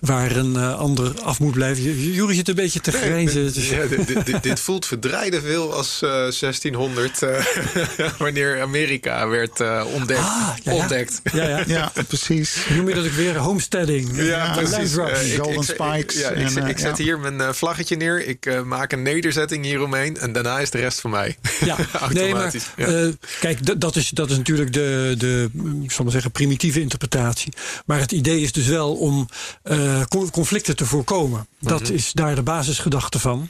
[0.00, 1.82] Waar een eh, ander af moet blijven.
[2.12, 3.42] Jury zit een beetje te grijnzen.
[3.54, 7.44] Ja, dit, dit- dit, dit voelt verdrijden veel als eh, 1600, eh,
[8.18, 9.84] wanneer Amerika werd eh,
[10.16, 10.30] ontdekt.
[10.34, 10.78] Ah, ja, ja.
[10.80, 11.20] ontdekt.
[11.32, 11.64] Ja, ja.
[11.66, 12.56] Ja, precies.
[12.68, 13.36] Noem je dat ook weer?
[13.36, 14.10] Homesteading.
[14.16, 14.92] Ja, precies.
[14.96, 17.04] Ik- Golden ik, spikes Ja, ik, en, eh, ik zet ja.
[17.04, 18.26] hier mijn eh, vlaggetje neer.
[18.26, 20.16] Ik eh, maak een nederzetting hieromheen.
[20.16, 21.36] En daarna is de rest van mij.
[21.64, 22.64] Ja, nee, maar Automatisch.
[22.76, 23.10] ja.
[23.40, 27.52] kijk, dat- is, dat is natuurlijk de, de mm, ik zal maar zeggen, primitieve interpretatie.
[27.86, 29.28] Maar het idee is dus wel om
[29.62, 31.46] eh, con- conflicten te voorkomen.
[31.60, 31.92] Dat Mhm.
[31.92, 33.48] is daar de basisgedachte van.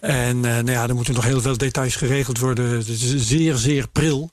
[0.00, 2.70] En eh, nou ja, er moeten nog heel veel details geregeld worden.
[2.70, 4.30] Het is zeer, zeer pril.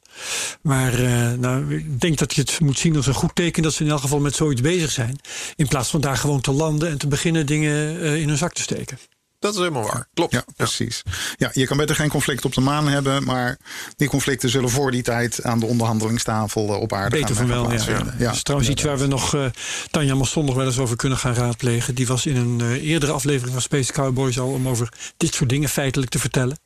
[0.62, 3.74] Maar eh, nou, ik denk dat je het moet zien als een goed teken dat
[3.74, 5.20] ze in elk geval met zoiets bezig zijn.
[5.56, 8.54] In plaats van daar gewoon te landen en te beginnen dingen eh, in hun zak
[8.54, 8.98] te steken.
[9.40, 10.08] Dat is helemaal waar.
[10.14, 10.32] Klopt.
[10.34, 11.02] Ja, precies.
[11.36, 13.58] Ja, je kan beter geen conflict op de maan hebben, maar
[13.96, 17.48] die conflicten zullen voor die tijd aan de onderhandelingstafel eh, op aarde Beter gaan, van
[17.48, 17.68] wel, ja.
[17.70, 18.16] plaatsvinden.
[18.20, 18.26] ja.
[18.26, 19.46] Dat is trouwens iets waar we nog eh,
[19.92, 21.96] Tanja Masson nog wel eens over kunnen gaan raadplegen.
[21.96, 25.50] Die was in een eh, eerdere aflevering van Space Cowboys al om over dit soort
[25.50, 26.60] dingen feitelijk te vertellen.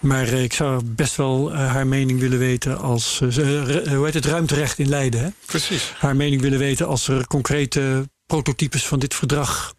[0.00, 4.24] Maar eh, ik zou best wel haar mening willen weten als, ze- hoe heet het,
[4.24, 5.20] ruimterecht in Leiden.
[5.22, 5.28] Hè?
[5.46, 5.92] Precies.
[5.98, 9.74] Haar mening willen weten als er concrete prototypes van dit verdrag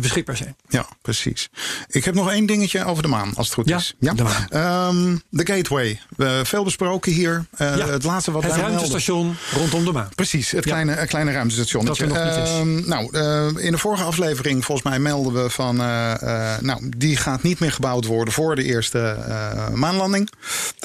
[0.00, 0.56] beschikbaar zijn.
[0.68, 1.48] Ja, precies.
[1.88, 3.94] Ik heb nog één dingetje over de maan, als het goed Ja, is.
[3.98, 4.46] de maan.
[4.48, 6.00] Ehm, de Gateway.
[6.16, 7.44] Eh, veel besproken hier.
[7.56, 10.08] Eh, Ja, Het laatste wat het melden- ruimtestation rondom de maan.
[10.14, 10.70] Precies, het Ja.
[10.70, 12.06] kleine, kleine ruimtestationnetje.
[12.06, 12.50] Dat er nog niet is.
[12.50, 13.16] Ehm, nou,
[13.56, 15.80] eh, in de vorige aflevering, volgens mij, melden we van.
[15.80, 16.22] eh,
[16.54, 20.28] eh, nou, die gaat niet meer gebouwd worden voor de eerste eh, maanlanding.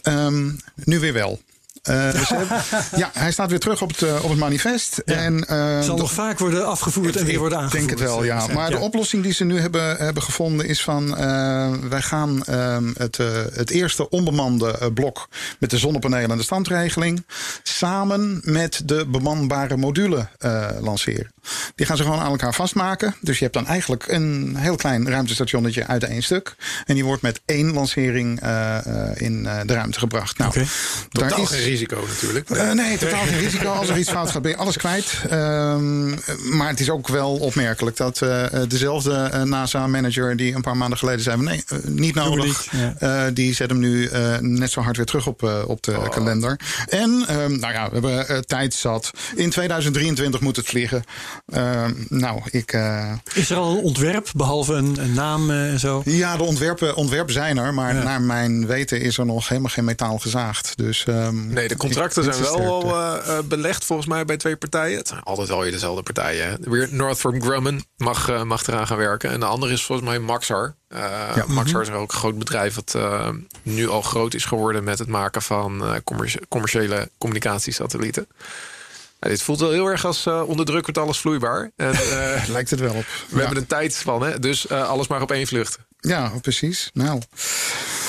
[0.01, 1.41] Ehm, nu weer wel.
[1.83, 2.61] Eh, ze hebben-
[3.01, 4.97] ja, hij staat weer terug op het, eh, op het manifest.
[4.97, 7.87] En, eh, zal nog vaak worden afgevoerd en weer worden ik aangevoerd.
[7.87, 8.47] denk het wel, ja.
[8.47, 11.15] Maar de oplossing die ze nu hebben, hebben gevonden is van...
[11.89, 13.17] wij gaan ehm, het,
[13.53, 15.27] het eerste onbemande blok
[15.59, 17.25] met de zonnepanelen en de standregeling...
[17.63, 20.27] samen met de bemanbare module
[20.79, 21.31] lanceren.
[21.75, 23.15] Die gaan ze gewoon aan elkaar vastmaken.
[23.21, 26.55] Dus je hebt dan eigenlijk een heel klein ruimtestationnetje uit één stuk.
[26.85, 30.37] En die wordt met één lancering eh, eh, in eh, de ruimte gebracht.
[30.37, 30.67] Nou, daar
[31.09, 32.49] Totaal is- geen risico natuurlijk.
[32.49, 33.69] eh, nee, totaal geen risico.
[33.71, 35.21] Als er iets fout gaat, ben je alles kwijt.
[35.29, 36.09] Ehm,
[36.57, 40.35] maar het is ook wel opmerkelijk dat eh, dezelfde NASA-manager...
[40.37, 41.35] die een paar maanden geleden zei...
[41.35, 42.45] van, nee, niet nodig.
[42.45, 42.93] niet, ja.
[43.25, 46.07] Eh, die zet hem nu eh, net zo hard weer terug op, eh, op de
[46.09, 46.59] kalender.
[46.87, 49.11] En, ehm, nou ja, we hebben tijd zat.
[49.35, 51.03] In 2023 moet het vliegen.
[51.45, 52.73] Ehm, nou, ik...
[52.73, 56.01] eh, Is er al een ontwerp, behalve een, een naam eh, en zo?
[56.05, 57.73] ja, de ontwerpen, ontwerpen zijn er.
[57.73, 58.03] Maar Ja.
[58.03, 60.77] naar mijn weten is er nog helemaal geen metaal gezaagd.
[60.77, 64.37] Dus, ehm, Nee, de contracten ik- zijn wel al eh, eh, belegd volgens mij bij
[64.37, 64.97] twee partijen.
[64.97, 66.57] Het zijn altijd wel weer dezelfde partijen.
[66.61, 69.29] Weer Northrop Grumman mag, eh, mag eraan gaan werken.
[69.31, 70.75] En de andere is volgens mij Maxar.
[70.87, 70.99] Eh,
[71.35, 71.43] Ja.
[71.47, 73.29] Maxar is ook een groot bedrijf wat eh,
[73.63, 78.27] nu al groot is geworden met het maken van eh, commerci- commerciële communicatiesatellieten.
[79.23, 81.71] Nou, dit voelt wel heel erg als eh, onder druk wordt alles vloeibaar.
[81.75, 83.05] En eh, Lijkt het wel op.
[83.29, 85.77] we hebben een tijdspanne, dus eh, alles maar op één vlucht.
[85.99, 86.89] Ja, precies.
[86.93, 87.21] Nou,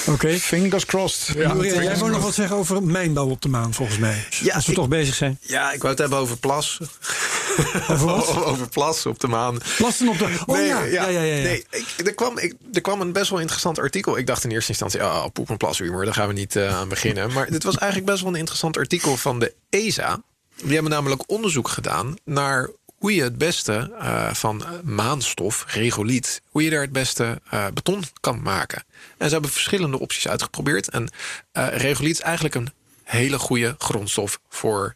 [0.06, 0.38] Oké.
[0.38, 1.36] fingers crossed.
[1.36, 4.24] Jij wou nog wat zeggen over mijnbouw op de maan, volgens mij.
[4.30, 5.38] Ja, Als we ik- toch bezig zijn.
[5.40, 6.78] Ja, ik wou het hebben over plas.
[7.88, 8.28] Over wat?
[8.44, 9.58] over plas op de maan.
[9.76, 10.38] Plasten op de...
[10.46, 11.20] Oh ja, ja, ja, ja.
[11.22, 11.42] ja.
[11.42, 14.18] Nee, ik, er, kwam, ik, er kwam een best wel interessant artikel.
[14.18, 16.88] Ik dacht in eerste instantie, oh, poep en plashumor, daar gaan we niet eh, aan
[16.88, 17.32] beginnen.
[17.32, 20.22] Maar dit was eigenlijk best wel een interessant artikel van de ESA.
[20.62, 22.70] Die hebben namelijk onderzoek gedaan naar
[23.04, 28.02] hoe je het beste eh, van maanstof, regoliet, hoe je daar het beste eh, beton
[28.20, 28.84] kan maken.
[29.18, 30.88] En ze hebben verschillende opties uitgeprobeerd.
[30.88, 31.10] En
[31.52, 34.94] eh, regoliet is eigenlijk een hele goede grondstof voor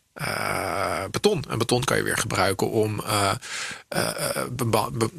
[1.10, 1.44] beton.
[1.48, 3.02] En beton kan je weer gebruiken om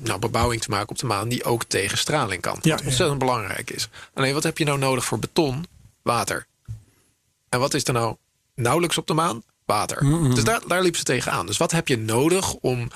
[0.04, 2.58] nou, bebouwing te maken op de maan die ook tegen straling kan.
[2.62, 3.90] Ja, wat ontzettend belangrijk is.
[4.14, 5.66] Alleen wat heb je nou nodig voor beton?
[6.02, 6.48] Water.
[7.50, 8.16] En wat is er nou
[8.56, 9.44] nauwelijks op de maan?
[9.70, 10.04] Water.
[10.36, 11.46] Dus daar, daar liep ze tegenaan.
[11.46, 12.88] Dus wat heb je nodig om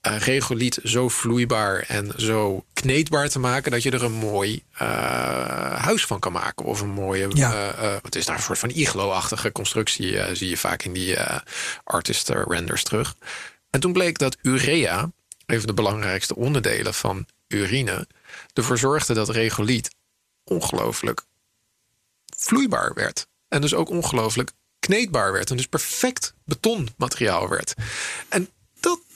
[0.00, 4.88] eh, regoliet zo vloeibaar en zo kneedbaar te maken dat je er een mooi eh,
[5.74, 6.64] huis van kan maken.
[6.66, 7.72] Of een mooie, Ja.
[7.72, 11.16] eh, het is daar een soort van iglo-achtige constructie, zie je vaak in die
[11.84, 13.14] artist renders terug.
[13.70, 15.10] En toen bleek dat urea,
[15.46, 18.06] een van de belangrijkste onderdelen van urine,
[18.52, 19.90] ervoor zorgde dat regoliet
[20.44, 21.22] ongelooflijk
[22.36, 23.26] vloeibaar werd.
[23.48, 24.50] En dus ook ongelooflijk
[24.84, 25.50] kneedbaar werd.
[25.50, 27.74] En dus perfect betonmateriaal werd.
[28.28, 28.48] En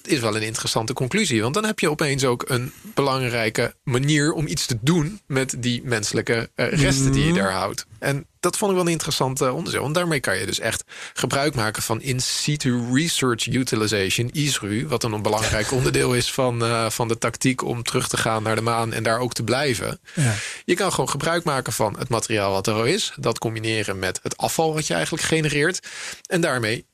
[0.08, 1.42] is wel een interessante conclusie.
[1.42, 5.82] Want dan heb je opeens ook een belangrijke manier om iets te doen met die
[5.84, 7.86] menselijke eh, resten die je daar houdt.
[7.98, 9.82] En dat vond ik wel een interessant eh, onderzoek.
[9.82, 15.04] Want daarmee kan je dus echt gebruik maken van in situ research utilization, ISRU, wat
[15.04, 18.62] een belangrijk onderdeel is van, eh, van de tactiek om terug te gaan naar de
[18.62, 20.00] maan en daar ook te blijven.
[20.14, 20.34] Ja.
[20.64, 23.12] Je kan gewoon gebruik maken van het materiaal wat er al is.
[23.16, 25.86] Dat combineren met het afval wat je eigenlijk genereert.
[26.26, 26.86] En daarmee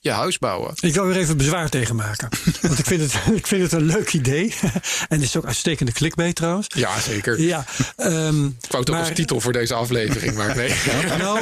[0.00, 0.72] je huis bouwen.
[0.80, 2.28] Ik wil er even bezwaar tegen maken.
[2.62, 4.54] Want ik vind het, ik vind het een leuk idee.
[5.08, 6.66] En het is ook uitstekende clickbait trouwens.
[6.74, 7.40] Ja, zeker.
[7.40, 7.64] Ja,
[7.96, 10.72] ehm, Ik wou het ook als titel voor deze aflevering, maar nee.
[11.18, 11.40] Nou,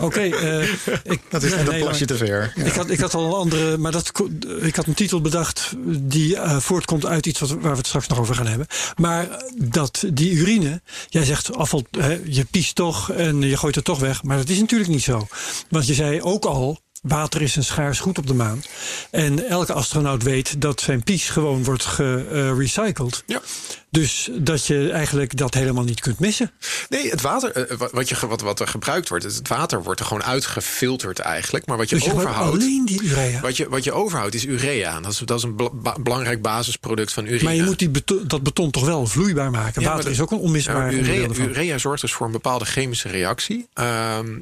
[0.00, 0.20] oké.
[0.20, 0.62] eh,
[1.02, 2.52] ik- Dat is nee, een nee, plasje maar- te ver.
[2.56, 2.64] Ja.
[2.64, 4.12] Ik had, ik had al een andere, maar dat,
[4.60, 8.06] ik had een titel bedacht die eh, voortkomt uit iets wat, waar we het straks
[8.08, 8.66] nog over gaan hebben.
[8.96, 13.84] Maar dat die urine, jij zegt afval, hè, je piest toch en je gooit het
[13.84, 14.22] toch weg.
[14.22, 15.26] Maar dat is natuurlijk niet zo.
[15.68, 18.62] Want je zei ook al, water is een schaars goed op de maan.
[19.10, 23.22] En elke astronaut weet dat zijn pies gewoon wordt gerecycled.
[23.26, 23.40] Ja.
[23.90, 26.50] Dus dat je eigenlijk dat helemaal niet kunt missen.
[26.88, 30.06] Nee, het water, eh, wat, je, wat, wat er gebruikt wordt, het water wordt er
[30.06, 31.66] gewoon uitgefilterd eigenlijk.
[31.66, 32.52] Maar wat je Dus je overhoudt.
[32.62, 33.40] alleen die urea.
[33.40, 35.00] Wat je, wat je overhoudt is urea.
[35.00, 35.56] Dat is, dat is een
[36.02, 37.42] belangrijk basisproduct van urine.
[37.42, 39.82] Maar je moet die beton, dat beton toch wel vloeibaar maken.
[39.82, 43.68] Ja, Water is ook een onmisbaar urea, urea zorgt dus voor een bepaalde chemische reactie.
[43.74, 44.40] Ehm,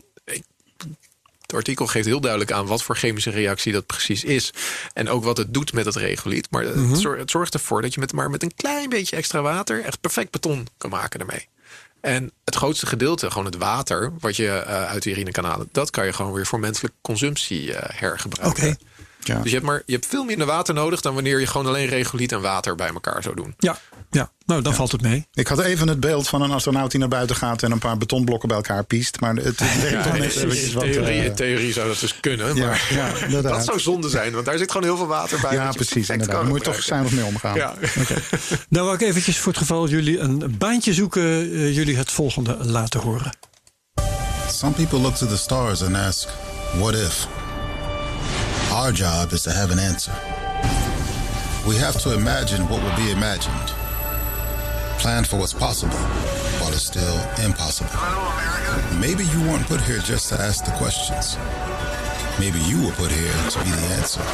[1.46, 4.52] het artikel geeft heel duidelijk aan wat voor chemische reactie dat precies is.
[4.92, 6.46] En ook wat het doet met het regoliet.
[6.50, 6.90] Maar Mhm.
[6.90, 9.84] het, zorgt, het zorgt ervoor dat je met, maar met een klein beetje extra water...
[9.84, 11.48] echt perfect beton kan maken daarmee.
[12.00, 14.12] En het grootste gedeelte, gewoon het water...
[14.20, 15.68] wat je eh, uit de urine kan halen...
[15.72, 18.68] dat kan je gewoon weer voor menselijke consumptie eh, hergebruiken.
[18.68, 18.76] Oké.
[19.26, 19.34] Ja.
[19.34, 21.00] Dus je hebt, maar, je hebt veel minder water nodig...
[21.00, 23.54] dan wanneer je gewoon alleen regoliet en water bij elkaar zou doen.
[23.58, 23.78] Ja,
[24.10, 25.26] Ja, nou dan valt het mee.
[25.34, 27.98] Ik had even het beeld van een astronaut die naar buiten gaat en een paar
[27.98, 29.20] betonblokken bij elkaar piest.
[29.20, 30.82] Maar het, werkt net in, wat.
[30.82, 32.56] theorie, eh, in theorie zou dat dus kunnen.
[32.56, 32.76] ja,
[33.30, 35.52] Maar dat zou zonde zijn, want daar zit gewoon heel veel water bij.
[35.52, 36.06] ja, precies.
[36.06, 36.82] Daar moet je toch gebruiken.
[36.82, 37.54] zuinig mee omgaan.
[37.54, 37.74] Ja.
[38.68, 42.56] Nou wou ik eventjes voor het geval jullie een baantje zoeken, eh, jullie het volgende
[42.60, 43.36] laten horen.
[44.50, 46.28] Some people look to the stars and ask,
[46.78, 47.28] what if?
[48.76, 50.12] Our job is to have an answer.
[51.66, 53.68] We have to imagine what will be imagined.
[54.98, 55.96] Plan for what's possible
[56.60, 57.96] while it's still impossible.
[59.00, 61.38] Maybe you weren't put here just to ask the questions.
[62.38, 64.24] Maybe you were put here to be the answer.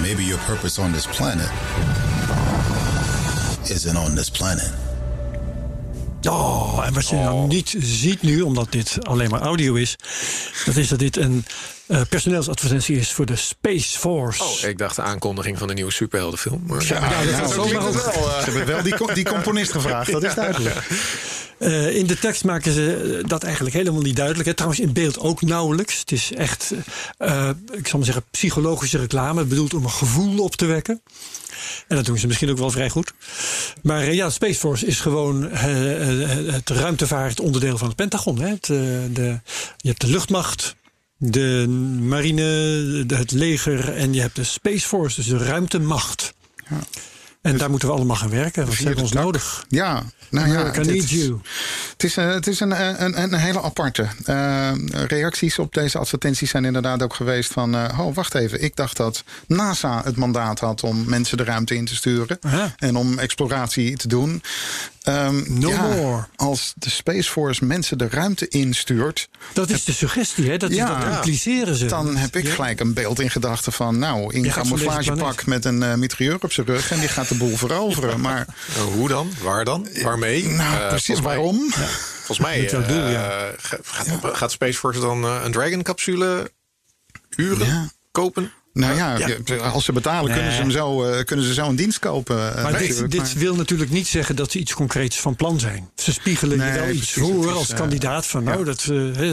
[0.00, 1.50] Maybe your purpose on this planet
[3.68, 4.70] isn't on this planet.
[6.28, 7.48] Oh, en wat je nou oh.
[7.48, 9.96] niet ziet nu, omdat dit alleen maar audio is,
[10.64, 11.44] dat is dat dit een
[11.88, 14.42] eh, personeelsadvertentie is voor de Space Force.
[14.44, 16.62] Oh, ik dacht de aankondiging van de nieuwe superheldenfilm.
[16.66, 17.64] Maar Ja, Ja, dat wel.
[17.68, 18.38] eh.
[18.44, 20.76] Ze hebben wel die, die componist gevraagd, dat is duidelijk.
[21.58, 24.48] Eh, in de tekst maken ze dat eigenlijk helemaal niet duidelijk.
[24.48, 24.54] Hè.
[24.54, 25.98] Trouwens, in beeld ook nauwelijks.
[25.98, 26.72] Het is echt,
[27.18, 29.44] eh, ik zal maar zeggen, psychologische reclame.
[29.44, 31.02] Bedoeld om een gevoel op te wekken.
[31.88, 33.12] En dat doen ze misschien ook wel vrij goed.
[33.82, 38.40] Maar ja, Space Force is gewoon het ruimtevaartonderdeel van het Pentagon.
[38.40, 38.48] Hè.
[38.48, 38.76] Het, eh,
[39.10, 39.40] de,
[39.76, 40.74] je hebt de luchtmacht,
[41.18, 41.68] de
[42.00, 42.42] marine,
[43.06, 46.34] het leger en je hebt de Space Force, dus de ruimtemacht.
[47.40, 49.64] En daar moeten we allemaal gaan werken, want ze hebben ons nodig.
[49.68, 50.54] Ja, nou ja.
[50.54, 51.40] America needs you.
[51.92, 54.06] Het is, eh, het is een, eh, een, een hele aparte.
[54.24, 54.72] Eh,
[55.06, 57.74] reacties op deze advertenties zijn inderdaad ook geweest van...
[57.74, 61.84] oh, wacht even, ik dacht dat NASA het mandaat had om mensen de ruimte in
[61.84, 62.38] te sturen.
[62.40, 62.74] Aha.
[62.76, 64.42] En om exploratie te doen.
[65.08, 66.24] Ehm, No ja, more.
[66.36, 69.28] Als de Space Force mensen de ruimte instuurt...
[69.52, 70.56] Dat is de suggestie, hè?
[70.56, 70.98] Dat, Ja.
[71.04, 71.86] dat impliceren ze.
[71.86, 72.54] dan heb ik Ja.
[72.54, 73.98] gelijk een beeld in gedachten van...
[73.98, 76.90] nou, in camouflagepak met een eh mitrailleur op zijn rug...
[76.90, 78.20] en die gaat de boel veroveren.
[78.20, 79.32] Maar Eh, hoe dan?
[79.42, 79.88] Waar dan?
[80.02, 80.46] Waarmee?
[80.48, 81.72] nou, Eh, precies, waarom?
[82.16, 83.50] Volgens mij eh, ja.
[83.56, 86.50] gaat, gaat Space Force dan eh, een Dragon-capsule
[87.36, 87.88] huren, Ja.
[88.12, 88.52] kopen?
[88.78, 89.18] Nou ja,
[89.72, 92.56] als ze betalen, kunnen, ze hem zo, eh, kunnen ze zo een dienst kopen.
[92.56, 95.90] eh, Maar dit, dit wil natuurlijk niet zeggen dat ze iets concreets van plan zijn.
[95.94, 98.26] Ze spiegelen Nee, je wel iets voor als eh, kandidaat.
[98.26, 98.80] Van nou, dat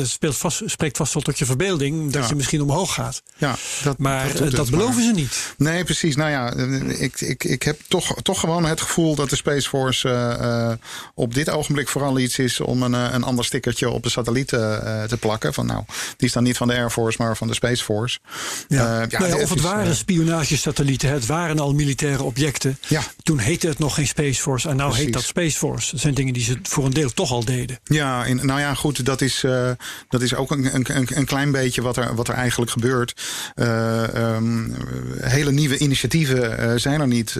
[0.04, 2.12] speelt vast, spreekt vast wel tot je verbeelding.
[2.12, 3.22] Dat je misschien omhoog gaat.
[3.38, 5.54] ja, dat, Maar dat beloven maar- ze niet.
[5.58, 6.16] Nee, precies.
[6.16, 6.54] Nou ja,
[6.98, 10.78] ik, ik, ik heb toch, toch gewoon het gevoel dat de Space Force
[11.14, 15.18] op dit ogenblik vooral iets is om een, een ander stickertje op de satelliet te
[15.20, 15.54] plakken.
[15.54, 15.84] Van nou,
[16.18, 18.20] die is dan niet van de Air Force, maar van de Space Force.
[18.68, 18.84] Ja.
[19.08, 21.10] Nou ja, of het waren eh, spionagesatellieten.
[21.12, 22.78] Het waren al militaire objecten.
[22.88, 23.02] Ja.
[23.24, 24.70] Toen heette het nog geen Space Force.
[24.70, 25.92] En nou heet dat Space Force.
[25.92, 27.80] Dat zijn dingen die ze voor een deel toch al deden.
[27.84, 29.72] Ja, nou ja, goed, dat is, eh,
[30.10, 33.14] dat is ook een, een, een- klein beetje wat er, wat er eigenlijk gebeurt.
[33.56, 34.70] Eh, ehm,
[35.22, 37.38] hele nieuwe initiatieven zijn er niet.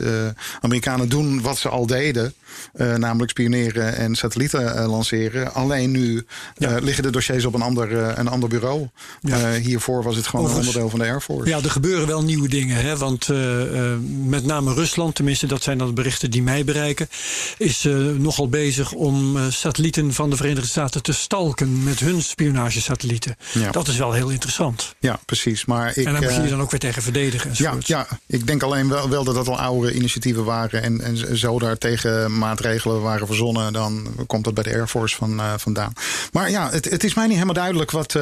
[0.62, 2.34] Amerikanen doen wat ze al deden,
[2.74, 5.54] namelijk spioneren en satellieten lanceren.
[5.54, 6.26] Alleen nu
[6.58, 8.88] liggen de dossiers op een ander, een ander bureau.
[9.22, 9.52] Ja.
[9.54, 11.50] Hiervoor was het gewoon Overigens- een onderdeel van de Air Force.
[11.50, 12.78] Ja, er gebeuren wel nieuwe dingen.
[12.78, 12.98] Hè?
[12.98, 17.10] Want eh, eh, met name Rusland, tenminste dat zijn dan berichten die mij bereiken...
[17.58, 21.84] is eh, nogal bezig om satellieten van de Verenigde Staten te stalken...
[21.84, 23.36] met hun spionagesatellieten.
[23.52, 23.72] Ja.
[23.72, 24.96] Dat is wel heel interessant.
[25.00, 25.66] Ja, precies.
[25.66, 27.52] Maar ik, en daar moet je je dan ook weer tegen verdedigen.
[27.54, 30.84] Ja, ja, ik denk alleen wel, wel dat dat al oude initiatieven waren.
[30.84, 33.74] En, en zo daar tegen maatregelen waren verzonnen.
[33.74, 35.94] Dan komt dat bij de Air Force van, vandaan.
[36.32, 38.14] Maar ja, het, het is mij niet helemaal duidelijk wat,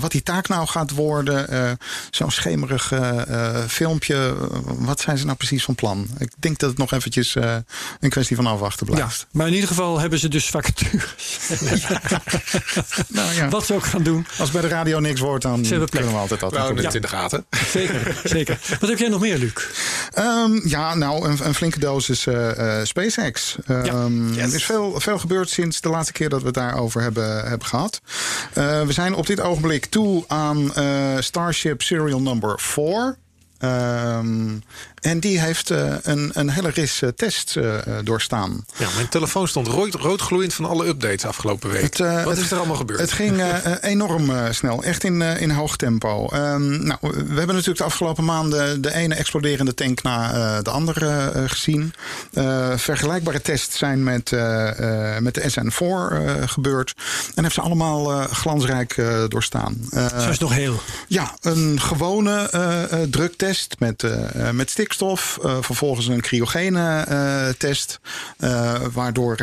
[0.00, 1.48] wat die taak nou gaat worden.
[1.48, 1.70] Eh,
[2.10, 4.34] Zo'n schemerig eh, eh, filmpje.
[4.64, 6.08] Wat zijn ze nou precies van plan?
[6.18, 7.56] Ik denk dat het nog eventjes eh,
[8.00, 9.26] een kwestie van afwachten Ja, blijft.
[9.32, 11.38] maar in ieder geval hebben ze dus vacatures.
[13.08, 14.26] Nou ja, Wat ze ook gaan doen.
[14.38, 16.02] als bij de radio niks wordt, dan Ze hebben plek.
[16.02, 16.84] kunnen we altijd We houden op.
[16.84, 17.46] het in de gaten.
[17.72, 18.58] Zeker, zeker.
[18.80, 19.52] Wat heb jij nog meer, Luc?
[20.12, 23.56] Ehm, ja, nou, een, een flinke dosis eh, eh, SpaceX.
[23.66, 24.48] Ehm, Yes.
[24.48, 27.66] Er is veel, veel gebeurd sinds de laatste keer dat we het daarover hebben, hebben
[27.66, 28.00] gehad.
[28.52, 30.84] Eh, we zijn op dit ogenblik toe aan eh,
[31.18, 33.18] Starship Serial Number before.
[33.60, 34.62] Um,
[35.00, 38.64] en die heeft eh, een, een hele ris eh, tests eh, doorstaan.
[38.76, 41.82] Ja, mijn telefoon stond rood, roodgloeiend van alle updates afgelopen week.
[41.82, 43.00] Het, Wat het- is er allemaal gebeurd?
[43.00, 43.42] Het ging
[43.80, 46.26] enorm snel, echt in, in hoog tempo.
[46.28, 51.32] Ehm, nou, we hebben natuurlijk de afgelopen maanden de ene exploderende tank na de andere
[51.46, 51.92] gezien.
[52.76, 54.30] Vergelijkbare tests zijn met,
[55.20, 56.94] met de SN4 eh, gebeurd.
[57.26, 59.88] En hebben ze allemaal glansrijk doorstaan.
[60.20, 60.80] Zo is nog heel.
[61.08, 62.50] ja, een gewone
[63.10, 63.36] druktest.
[63.38, 64.04] test met,
[64.52, 65.38] met stikstof.
[65.42, 68.00] Eh, vervolgens een cryogene eh, test.
[68.38, 69.36] eh, waardoor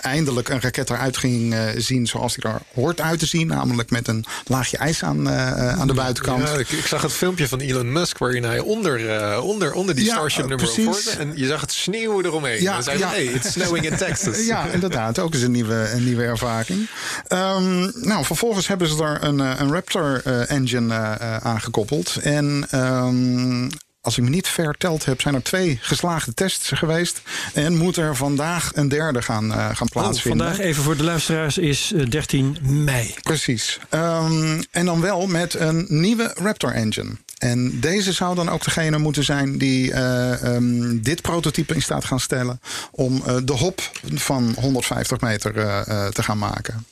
[0.00, 3.46] eindelijk een raket eruit ging zien zoals hij er hoort uit te zien.
[3.46, 6.48] Namelijk met een laagje ijs aan, aan de buitenkant.
[6.48, 10.04] Ja, ik, ik zag het filmpje van Elon Musk waarin hij onder, onder, onder die
[10.04, 10.84] Ja, Starship nummer precies.
[10.84, 11.16] voort.
[11.16, 12.62] En je zag het sneeuwen eromheen.
[12.62, 13.08] Ja, en zei ja.
[13.08, 14.36] hey, it's snowing in Texas.
[14.46, 15.18] Ja, inderdaad.
[15.18, 16.88] Ook eens een nieuwe, een nieuwe ervaring.
[17.26, 20.94] Ehm, nou, vervolgens hebben ze er een, een Raptor engine
[21.42, 22.16] aangekoppeld.
[22.22, 23.68] En ehm,
[24.00, 27.22] als ik me niet verteld heb, zijn er twee geslaagde tests geweest.
[27.54, 30.46] En moet er vandaag een derde gaan, eh, gaan Oh, plaatsvinden.
[30.46, 33.14] vandaag even voor de luisteraars is eh, 13 mei.
[33.22, 33.78] Precies.
[33.88, 37.10] Ehm, en dan wel met een nieuwe Raptor engine.
[37.38, 42.04] En deze zou dan ook degene moeten zijn die eh, ehm, dit prototype in staat
[42.04, 42.60] gaan stellen
[42.90, 46.86] om eh, de hop van 150 meter eh, te gaan maken.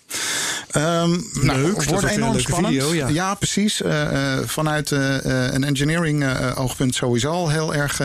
[0.70, 2.74] Ehm, nou, dat is wordt enorm spannend.
[2.74, 3.34] video, ja.
[3.34, 3.82] precies.
[3.82, 6.24] Eh, eh, vanuit een engineering
[6.54, 8.00] oogpunt sowieso al heel erg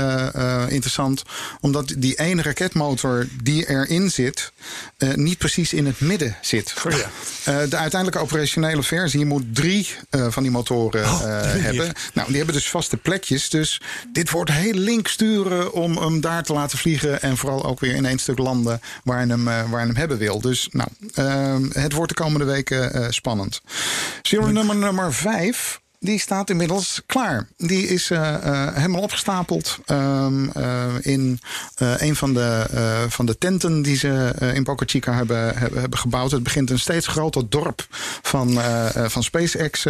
[0.70, 1.24] interessant.
[1.60, 4.52] Omdat die ene raketmotor die erin zit,
[5.16, 6.74] niet precies in het midden zit.
[6.86, 7.10] Oh ja.
[7.66, 11.92] De uiteindelijke operationele versie moet drie van die motoren Oh, hebben.
[12.14, 13.50] Nou, die hebben dus vaste plekjes.
[13.50, 13.82] Dus
[14.14, 17.22] dit wordt heel link sturen om hem daar te laten vliegen.
[17.22, 19.96] En vooral ook weer in één stuk landen waar je hem, eh, waar je hem
[19.96, 20.42] hebben wil.
[20.42, 23.62] Dus nou, ehm, het wordt de komende weken eh, spannend.
[24.22, 25.81] Serial nummer nummer vijf.
[26.04, 27.48] Die staat inmiddels klaar.
[27.58, 31.40] Die is eh, eh, helemaal opgestapeld ehm, eh, in
[31.76, 32.66] een van de,
[33.10, 36.32] van de tenten die ze in Boca Chica hebben, hebben, hebben gebouwd.
[36.32, 37.88] Het begint een steeds groter dorp
[38.22, 38.60] van,
[38.94, 39.86] van SpaceX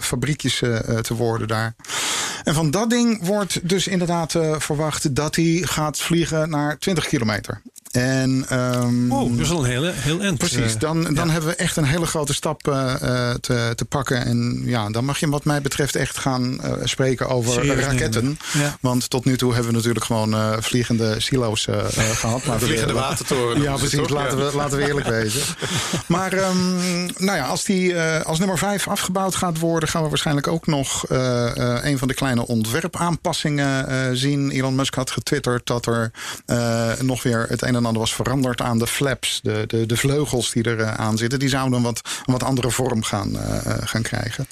[0.00, 1.74] fabriekjes eh, te worden daar.
[2.44, 7.62] En van dat ding wordt dus inderdaad verwacht dat hij gaat vliegen naar 20 kilometer.
[7.94, 10.38] En, ehm, Oh, dat is wel een hele, heel eind.
[10.38, 13.84] Precies, eh, dan, dan hebben we echt een hele grote stap eh, eh, te, te
[13.84, 14.24] pakken.
[14.24, 18.38] En ja, dan mag je wat mij betreft echt gaan spreken over Serieus raketten.
[18.52, 18.76] Ja.
[18.80, 21.86] Want tot nu toe hebben we natuurlijk gewoon vliegende silo's eh, eh,
[22.22, 22.44] gehad.
[22.44, 23.62] We- Vliegende watertoren.
[23.62, 23.98] Ja, precies.
[23.98, 24.08] toch?
[24.08, 25.42] Laten we, laten we eerlijk wezen.
[26.06, 30.48] Maar ehm, nou ja, als die als nummer 5 afgebouwd gaat worden, gaan we waarschijnlijk
[30.48, 31.04] ook nog
[31.82, 34.50] een van de kleine ontwerpaanpassingen zien.
[34.50, 36.10] Elon Musk had getwitterd dat er
[37.00, 40.52] nog weer het een en ander was veranderd aan de flaps, de, de, de vleugels
[40.52, 41.38] die er eh, aan zitten.
[41.38, 44.46] Die zouden een wat, een wat andere vorm gaan, eh, eh, gaan krijgen.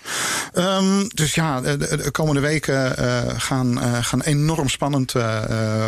[0.53, 2.95] Ehm, dus ja, de, de- de komende weken
[3.41, 5.13] gaan, gaan enorm spannend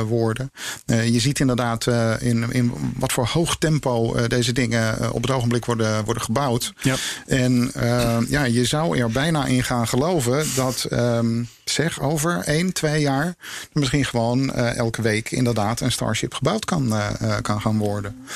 [0.08, 0.50] worden.
[0.86, 1.86] Je ziet inderdaad
[2.18, 6.72] in, in wat voor hoog tempo deze dingen op het ogenblik worden, worden gebouwd.
[6.80, 6.94] Ja.
[7.26, 12.72] En eh, ja, je zou er bijna in gaan geloven dat, ehm, zeg, over één,
[12.72, 13.34] twee jaar
[13.72, 18.26] misschien gewoon elke week inderdaad een Starship gebouwd kan, eh, kan gaan worden.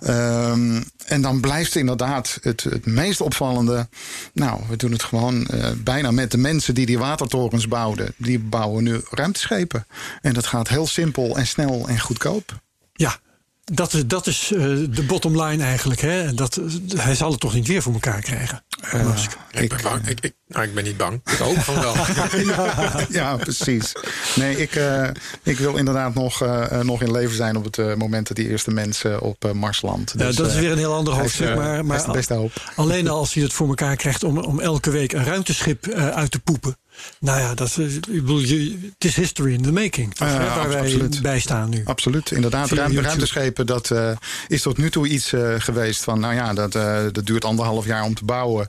[0.00, 3.88] Ehm, en dan blijft inderdaad het, het meest opvallende.
[4.32, 8.14] Nou, we doen het gewoon eh, bijna met de mensen die die watertorens bouwden.
[8.16, 9.86] Die bouwen nu ruimteschepen.
[10.20, 12.60] En dat gaat heel simpel en snel en goedkoop.
[12.92, 13.18] Ja,
[13.64, 14.58] dat, is- dat is eh,
[14.90, 16.00] de bottom line eigenlijk.
[16.00, 16.34] Hè?
[16.34, 16.60] Dat,
[16.96, 18.64] hij zal het toch niet weer voor elkaar krijgen.
[19.04, 19.36] Musk.
[19.50, 20.06] Ik ben bang.
[20.08, 21.20] Ik, ik, nou, ik ben niet bang.
[21.24, 21.94] Ik hoop van wel.
[22.56, 23.92] ja, ja, precies.
[24.34, 25.08] Nee, ik, eh,
[25.42, 28.36] ik wil inderdaad nog, eh, eh, nog in leven zijn op het eh, moment dat
[28.36, 30.12] die eerste mensen op eh, Mars landt.
[30.18, 31.48] Ja, Dus, dat is eh, weer een heel ander hoofdstuk.
[31.48, 32.52] eh, Maar, maar hoop.
[32.76, 36.08] alleen al als hij het voor elkaar krijgt om, om elke week een ruimteschip eh,
[36.08, 36.76] uit te poepen.
[37.20, 40.18] Nou ja, dat, is- ik bedoel, je, het is history in the making.
[40.18, 41.82] waar wij bij staan nu.
[41.84, 42.70] Absoluut, inderdaad.
[42.70, 44.10] Ruim, ruimteschepen, dat eh,
[44.48, 46.20] is tot nu toe iets eh, geweest van...
[46.20, 48.68] nou ja, dat, eh, dat duurt anderhalf jaar om te bouwen.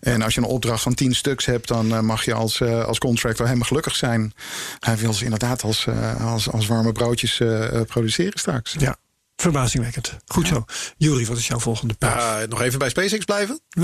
[0.00, 1.68] En als je een opdracht van tien stuks hebt...
[1.68, 4.32] dan mag je als, als contractor helemaal gelukkig zijn.
[4.78, 5.86] Hij wil ze inderdaad als,
[6.20, 7.40] als, als warme broodjes
[7.86, 8.74] produceren straks.
[8.78, 8.96] Ja,
[9.36, 10.16] verbazingwekkend.
[10.26, 10.64] Goed zo.
[10.96, 12.12] Jury, wat is jouw volgende punt?
[12.12, 13.60] Uh, nog even bij SpaceX blijven.
[13.70, 13.82] Ehm,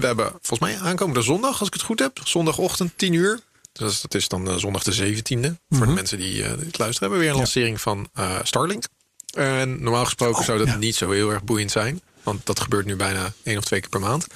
[0.00, 2.20] we hebben volgens mij aankomende zondag, als ik het goed heb.
[2.24, 3.40] Zondagochtend 10 uur.
[3.72, 5.54] Dus dat is dan eh, zondag de 17e.
[5.68, 6.98] Voor de mensen die eh, het luisteren.
[6.98, 8.84] Hebben we weer een lancering van eh, Starlink.
[9.34, 10.76] En normaal gesproken zou dat ja.
[10.76, 12.00] niet zo heel erg boeiend zijn.
[12.22, 14.26] Want dat gebeurt nu bijna één of twee keer per maand.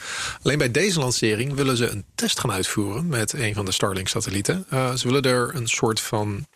[0.43, 4.64] Alleen bij deze lancering willen ze een test gaan uitvoeren met een van de Starlink-satellieten.
[4.70, 6.47] Eh, ze willen er een soort van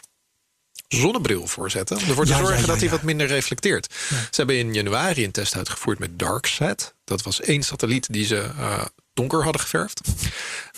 [0.94, 1.96] zonnebril voor zetten.
[1.96, 3.94] Om ervoor te Ja, zorgen ja, dat hij wat minder reflecteert.
[4.08, 6.94] Ze hebben in januari een test uitgevoerd met DarkSat.
[7.04, 10.00] Dat was één satelliet die ze eh, donker hadden geverfd.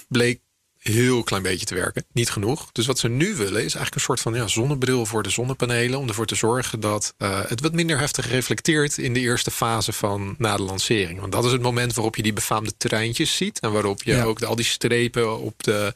[0.08, 0.40] Bleek
[0.82, 2.04] heel klein beetje te werken.
[2.12, 2.72] Niet genoeg.
[2.72, 5.98] Dus wat ze nu willen is eigenlijk een soort van ja, zonnebril voor de zonnepanelen.
[5.98, 9.92] Om ervoor te zorgen dat eh, het wat minder heftig reflecteert in de eerste fase
[9.92, 11.20] van na de lancering.
[11.20, 13.60] Want dat is het moment waarop je die befaamde treintjes ziet.
[13.60, 14.24] En waarop je Ja.
[14.24, 15.92] ook de- al die strepen op de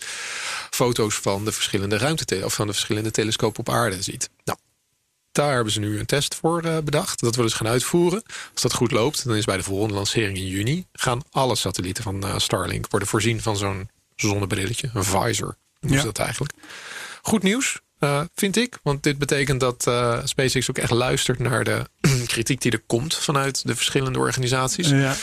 [0.71, 4.31] foto's van de verschillende ruimte of van de verschillende telescopen op aarde ziet.
[4.45, 4.59] Nou,
[5.33, 7.21] daar hebben ze nu een test voor eh, bedacht.
[7.21, 8.23] Dat willen ze gaan uitvoeren.
[8.53, 10.87] Als dat goed loopt, dan is bij de volgende lancering in juni...
[10.93, 15.57] gaan alle satellieten van eh, Starlink worden voorzien van zo'n zonnebrilletje, een visor.
[15.81, 16.07] Noemen Ja.
[16.07, 16.53] ze dat eigenlijk.
[17.23, 18.79] Goed nieuws, eh, vind ik.
[18.83, 21.83] Want dit betekent dat eh, SpaceX ook echt luistert naar de
[22.27, 24.89] kritiek die er komt vanuit de verschillende organisaties.
[24.89, 25.15] Ja,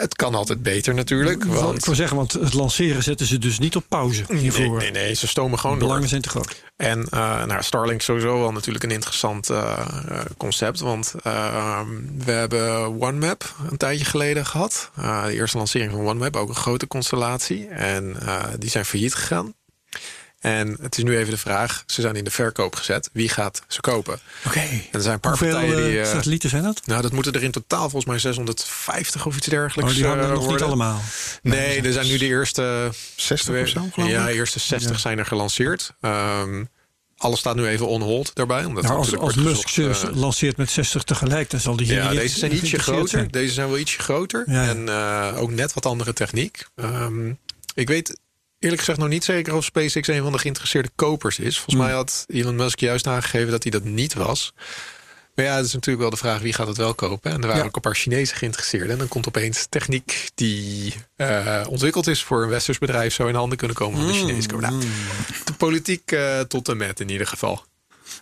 [0.00, 1.44] Het kan altijd beter natuurlijk.
[1.44, 4.78] ik Want wil zeggen, want het lanceren zetten ze dus niet op pauze hiervoor.
[4.78, 5.88] nee, nee, nee, ze stomen gewoon De door.
[5.88, 6.62] belangen zijn te groot.
[6.76, 9.88] En eh nou, Starlink sowieso wel natuurlijk een interessant eh,
[10.36, 10.80] concept.
[10.80, 11.80] Want eh,
[12.24, 14.90] we hebben OneMap een tijdje geleden gehad.
[14.96, 17.68] Eh, de eerste lancering van OneMap, ook een grote constellatie.
[17.68, 18.16] En
[18.58, 19.54] die zijn failliet gegaan.
[20.38, 23.10] En het is nu even de vraag, ze zijn in de verkoop gezet.
[23.12, 24.18] Wie gaat ze kopen?
[24.46, 24.58] Oké.
[24.60, 25.84] En er zijn een paar Hoeveel partijen die...
[25.98, 26.80] eh, eh, satellieten zijn dat?
[26.84, 30.28] nou, dat moeten er in totaal volgens mij 650 of iets dergelijks Oh, die hadden
[30.28, 31.00] we nog niet allemaal.
[31.42, 34.34] Nee, er zijn nu de eerste 60 of zo, geloof ja, ik.
[34.34, 35.94] eerste 60 zijn er gelanceerd.
[36.00, 36.64] Ehm,
[37.16, 38.64] alles staat nu even on hold daarbij.
[38.64, 42.02] Omdat Nou, als, als Musk gezocht, ze lanceert met 60 tegelijk, dan zal die hier
[42.02, 43.08] ja, deze zijn ietsje groter.
[43.08, 43.28] zijn.
[43.30, 44.44] Deze zijn wel ietsje groter.
[44.46, 44.68] Ja, ja.
[44.68, 46.66] En eh, ook net wat andere techniek.
[46.76, 47.32] Ehm,
[47.74, 48.18] ik weet
[48.58, 51.54] eerlijk gezegd nog niet zeker of SpaceX een van de geïnteresseerde kopers is.
[51.54, 51.84] Volgens Hmm.
[51.84, 54.52] mij had Elon Musk juist aangegeven dat hij dat niet was.
[55.34, 57.30] Maar ja, het is natuurlijk wel de vraag wie gaat het wel kopen.
[57.30, 57.66] En er waren Ja.
[57.68, 58.90] ook een paar Chinezen geïnteresseerd.
[58.90, 63.14] En dan komt opeens techniek die eh, ontwikkeld is voor een westers bedrijf...
[63.14, 64.26] zo in handen kunnen komen van de Hmm.
[64.28, 64.60] Chinezen.
[64.60, 64.80] Nou,
[65.44, 67.64] de politiek eh, tot en met in ieder geval.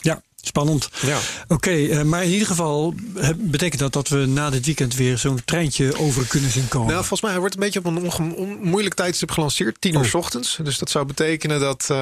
[0.01, 0.89] Ja, spannend.
[1.03, 1.19] Ja.
[1.49, 5.19] Oké, eh, maar in ieder geval eh, betekent dat dat we na dit weekend weer
[5.19, 6.87] zo'n treintje over kunnen zien komen.
[6.87, 9.81] Nou, volgens mij hij wordt een beetje op een onge- moeilijk tijdstip gelanceerd.
[9.81, 10.05] 10 uur Oh.
[10.07, 10.59] s ochtends.
[10.63, 11.97] Dus dat zou betekenen dat eh,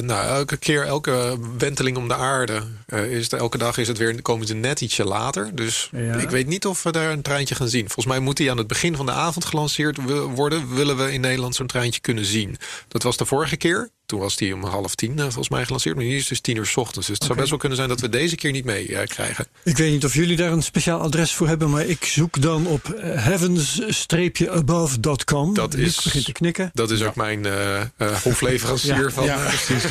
[0.00, 2.62] nou, elke keer, elke wenteling om de aarde...
[3.08, 5.50] is het, elke dag is het weer, komen ze net ietsje later.
[5.54, 6.14] Dus Ja.
[6.14, 7.84] ik weet niet of we daar een treintje gaan zien.
[7.84, 9.98] Volgens mij moet hij aan het begin van de avond gelanceerd
[10.34, 10.74] worden...
[10.74, 12.56] willen we in Nederland zo'n treintje kunnen zien.
[12.88, 13.90] Dat was de vorige keer.
[14.06, 15.96] Toen was die om half tien eh, volgens mij gelanceerd.
[15.96, 17.06] Maar nu is het dus 10 uur s ochtends.
[17.06, 19.46] Dus het zou best wel kunnen zijn dat we deze keer niet mee eh, krijgen.
[19.62, 22.66] Ik weet niet of jullie daar een speciaal adres voor hebben, maar ik zoek dan
[22.66, 25.54] op eh, heavens-above.com.
[25.54, 26.70] Dat is- begint te knikken.
[26.74, 27.86] Dat is ook mijn eh eh,
[28.22, 29.10] hofleverancier Ja.
[29.10, 29.24] van...
[29.24, 29.82] Ja, precies.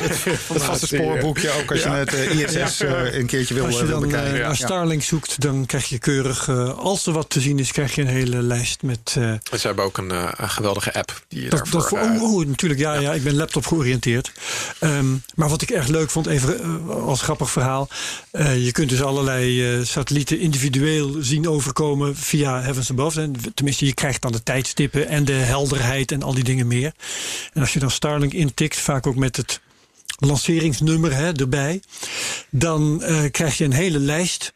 [0.53, 4.01] Het vaste spoorboekje, ook als je het ISS eh, een keertje wil, Als je dan
[4.01, 4.32] bekijken.
[4.32, 4.53] naar Ja.
[4.53, 8.07] Starlink zoekt, dan krijg je keurig, als er wat te zien is, krijg je een
[8.07, 9.16] hele lijst met.
[9.18, 11.80] eh, Ze hebben ook een, eh, geweldige app die je dat, daarvoor...
[11.80, 13.14] dat voor, oh, oh, natuurlijk, ja, ja.
[13.14, 13.99] ik ben laptop georiënteerd.
[14.80, 17.89] Ehm, maar wat ik erg leuk vond, even eh, als grappig verhaal.
[18.32, 23.22] eh, je kunt dus allerlei eh, satellieten individueel zien overkomen via Heavens Above.
[23.22, 26.91] En tenminste, je krijgt dan de tijdstippen en de helderheid en al die dingen meer.
[27.54, 29.62] En als je dan Starlink intikt, vaak ook met het
[30.18, 31.82] lanceringsnummer hè, erbij,
[32.49, 34.54] dan krijg je een hele lijst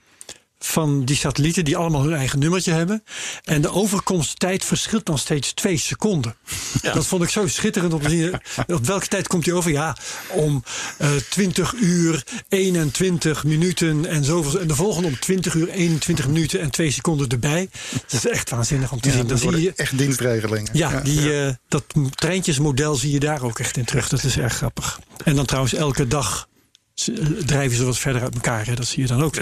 [0.60, 3.04] van die satellieten die allemaal hun eigen nummertje hebben.
[3.44, 6.36] En de overkomsttijd verschilt dan steeds twee seconden.
[6.82, 8.34] Dat vond ik zo schitterend te zien.
[8.76, 9.72] Op welke tijd komt hij over?
[9.72, 9.98] Ja,
[10.30, 10.64] om
[10.98, 14.60] eh 20 uur 21 minuten en zoveel.
[14.60, 17.70] En de volgende om 20 uur 21 minuten en 2 seconden erbij.
[17.92, 19.28] Dat is echt waanzinnig om te Ja, zien.
[19.28, 20.70] Dat zie je echt dienstregelingen.
[20.74, 21.84] ja, die, eh, dat
[22.16, 24.10] treintjesmodel zie je daar ook echt in terug.
[24.10, 25.00] Dat is erg grappig.
[25.24, 26.48] En dan trouwens elke dag
[26.96, 28.66] eh, drijven ze wat verder uit elkaar.
[28.66, 28.74] Hè.
[28.76, 29.36] Dat zie je dan ook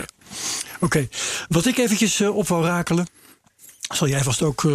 [0.79, 1.07] Oké,
[1.47, 3.07] wat ik eventjes eh, op wou rakelen.
[3.93, 4.71] Zal jij vast ook eh,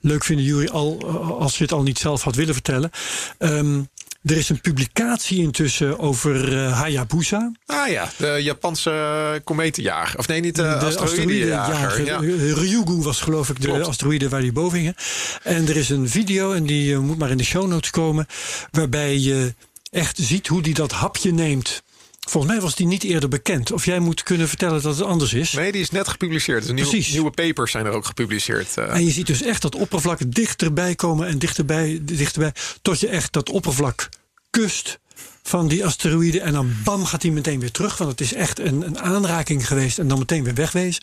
[0.00, 2.90] leuk vinden, Jury, al, eh, als je het al niet zelf had willen vertellen.
[3.38, 3.80] Ehm,
[4.22, 7.52] er is een publicatie intussen over Hayabusa.
[7.66, 10.18] Ah ja, de Japanse kometenjager.
[10.18, 11.74] Of nee, niet de, de asteroïdejager.
[11.74, 12.04] asteroïdejager.
[12.04, 12.54] Ja.
[12.54, 13.86] Ryugu was geloof ik de Klopt.
[13.86, 14.94] asteroïde waar die boven hingen.
[15.42, 18.26] En er is een video, en die moet maar in de show notes komen...
[18.70, 19.54] waarbij je
[19.90, 21.82] echt ziet hoe die dat hapje neemt.
[22.28, 23.72] Volgens mij was die niet eerder bekend.
[23.72, 25.52] Of jij moet kunnen vertellen dat het anders is.
[25.52, 26.62] Nee, die is net gepubliceerd.
[26.62, 27.12] Dus nieuwe, Precies.
[27.12, 28.76] nieuwe papers zijn er ook gepubliceerd.
[28.76, 28.94] eh.
[28.94, 32.52] En je ziet dus echt dat oppervlak dichterbij komen en dichterbij, dichterbij.
[32.82, 34.08] Tot je echt dat oppervlak
[34.50, 34.98] kust
[35.42, 36.40] van die asteroïde.
[36.40, 37.98] En dan bam gaat hij meteen weer terug.
[37.98, 41.02] Want het is echt een, een aanraking geweest en dan meteen weer wegwezen.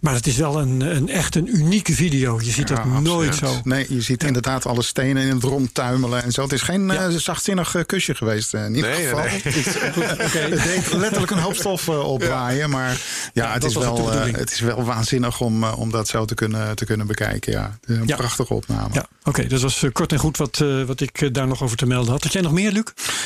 [0.00, 2.40] Maar het is wel een, een echt een unieke video.
[2.42, 3.54] Je ziet Ja, dat nooit zo.
[3.64, 6.42] Nee, je ziet inderdaad alle stenen in het rond tuimelen en zo.
[6.42, 7.06] Het is geen Ja.
[7.08, 9.22] eh, zachtzinnig eh, kusje geweest eh, in ieder Nee, geval.
[9.24, 9.40] nee.
[9.42, 12.70] Het deed letterlijk een hoop stof eh, opwaaien.
[12.70, 13.00] Maar
[13.32, 16.84] ja, het, is wel, het is wel waanzinnig om, om dat zo te kunnen, te
[16.84, 17.52] kunnen bekijken.
[17.52, 18.16] Ja, een Ja.
[18.16, 18.88] prachtige opname.
[18.94, 19.46] Ja, oké.
[19.46, 22.22] dat was kort en goed wat, eh, wat ik daar nog over te melden had.
[22.22, 22.84] Had jij nog meer, Luc?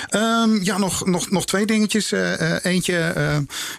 [0.09, 2.13] Ehm, ja, nog, nog, nog twee dingetjes.
[2.63, 3.15] Eentje,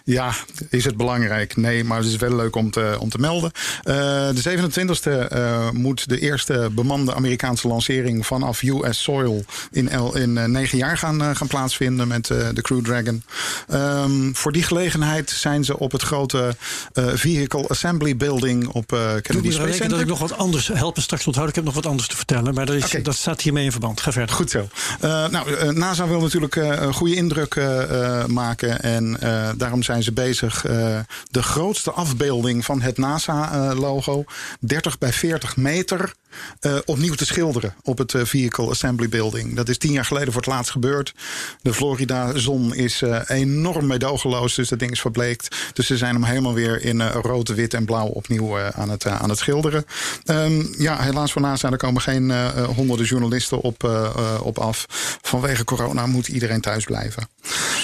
[0.04, 0.32] ja,
[0.70, 1.56] is het belangrijk?
[1.56, 3.50] Nee, maar het is wel leuk om te, om te melden.
[3.82, 3.94] Eh,
[4.34, 10.38] de 27e eh, moet de eerste bemande Amerikaanse lancering vanaf US soil in, el, in
[10.38, 13.22] eh, negen jaar gaan, eh, gaan plaatsvinden met eh, de Crew Dragon.
[13.68, 16.56] Ehm, voor die gelegenheid zijn ze op het grote
[16.92, 19.88] eh, Vehicle Assembly Building op eh Kennedy Space Center.
[19.88, 21.54] dat ik nog wat anders help me straks onthouden.
[21.56, 22.54] Ik heb nog wat anders te vertellen.
[22.54, 24.00] Maar dat, is, dat staat hiermee in verband.
[24.00, 24.34] Ga verder.
[24.34, 24.68] Goed zo.
[25.00, 28.82] Eh, nou, eh, NASA wil natuurlijk eh, een goede indruk eh, eh, maken.
[28.82, 30.98] En eh, daarom zijn ze bezig eh,
[31.30, 34.24] de grootste afbeelding van het NASA-logo.
[34.60, 36.14] 30 bij 40 meter.
[36.60, 39.56] Eh, opnieuw te schilderen op het eh, Vehicle Assembly Building.
[39.56, 41.14] Dat is tien jaar geleden voor het laatst gebeurd.
[41.62, 45.56] De Florida-zon is eh, enorm meedogenloos, dus dat ding is verbleekt.
[45.72, 49.28] Dus ze zijn hem helemaal weer in rood, wit en blauw opnieuw aan, het, aan
[49.28, 49.84] het schilderen.
[50.24, 52.32] Ehm, ja, helaas voor NASA, er komen geen
[52.64, 54.10] honderden journalisten op,
[54.42, 54.86] op af.
[55.22, 57.28] Vanwege corona moet iedereen thuis blijven.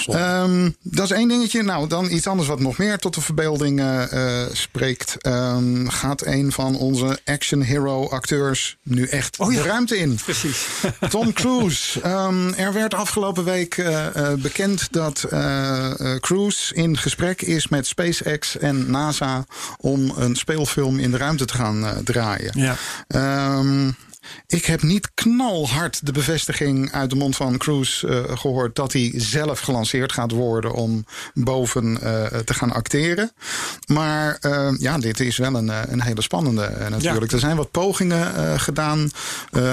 [0.05, 1.63] Ehm, dat is één dingetje.
[1.63, 3.83] Nou, dan iets anders wat nog meer tot de verbeelding
[4.51, 5.17] spreekt.
[5.17, 8.38] Ehm, gaat een van onze action hero acteurs
[8.83, 9.61] nu echt Oh ja.
[9.61, 10.19] de ruimte in?
[10.23, 10.65] Precies.
[11.09, 12.01] Tom Cruise.
[12.01, 17.87] Ehm, er werd afgelopen week eh, eh, bekend dat eh, Cruise in gesprek is met
[17.87, 19.45] SpaceX en NASA
[19.77, 22.51] om een speelfilm in de ruimte te gaan draaien.
[22.55, 22.75] Ja.
[23.07, 23.91] Ehm,
[24.47, 29.13] ik heb niet knalhard de bevestiging uit de mond van Cruise eh, gehoord dat hij
[29.15, 33.31] zelf gelanceerd gaat worden om boven eh, te gaan acteren.
[33.87, 37.31] Maar eh, ja, dit is wel een, een hele spannende natuurlijk.
[37.31, 39.11] Er zijn wat pogingen gedaan.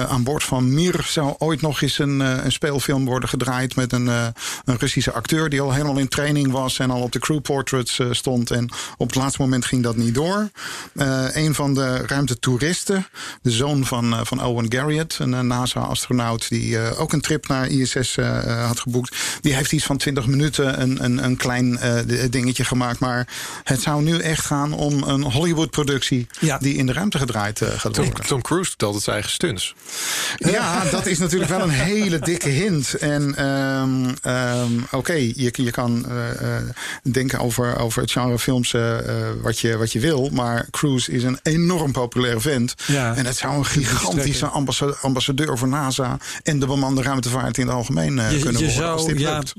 [0.07, 4.07] Aan boord van Mir zou ooit nog eens een, een speelfilm worden gedraaid met een,
[4.07, 7.99] een Russische acteur die al helemaal in training was en al op de crew portraits
[8.11, 8.51] stond.
[8.51, 10.49] En op het laatste moment ging dat niet door.
[11.33, 13.07] Een van de ruimtetoeristen,
[13.41, 17.47] de zoon van, eh, van Owen Garriott, een eh, NASA-astronaut die eh, ook een trip
[17.47, 21.37] naar ISS eh, eh, had geboekt, die heeft iets van 20 minuten een, een, een
[21.37, 21.93] klein eh,
[22.29, 22.99] dingetje gemaakt.
[22.99, 23.27] Maar
[23.63, 26.57] het zou nu echt gaan om een Hollywood-productie Ja.
[26.57, 28.25] die in de ruimte gedraaid eh, gaat Tom, worden.
[28.25, 29.75] Tom Cruise doet altijd zijn eigen stunts.
[30.37, 32.93] Ja, dat is natuurlijk wel een hele dikke hint.
[32.93, 36.63] En ehm, ehm, oké, je, je kan eh, eh,
[37.01, 38.75] denken over, over het genre films
[39.41, 40.29] wat, je, wat je wil.
[40.29, 42.73] Maar Cruise is een enorm populaire vent.
[42.87, 43.15] Ja.
[43.15, 44.57] En het zou een gigantische strekken.
[44.57, 48.71] ambassa- ambassadeur voor NASA en de bemande ruimtevaart in het algemeen eh, Je, kunnen je
[48.73, 48.91] worden.
[48.91, 49.53] als dit ja, lukt.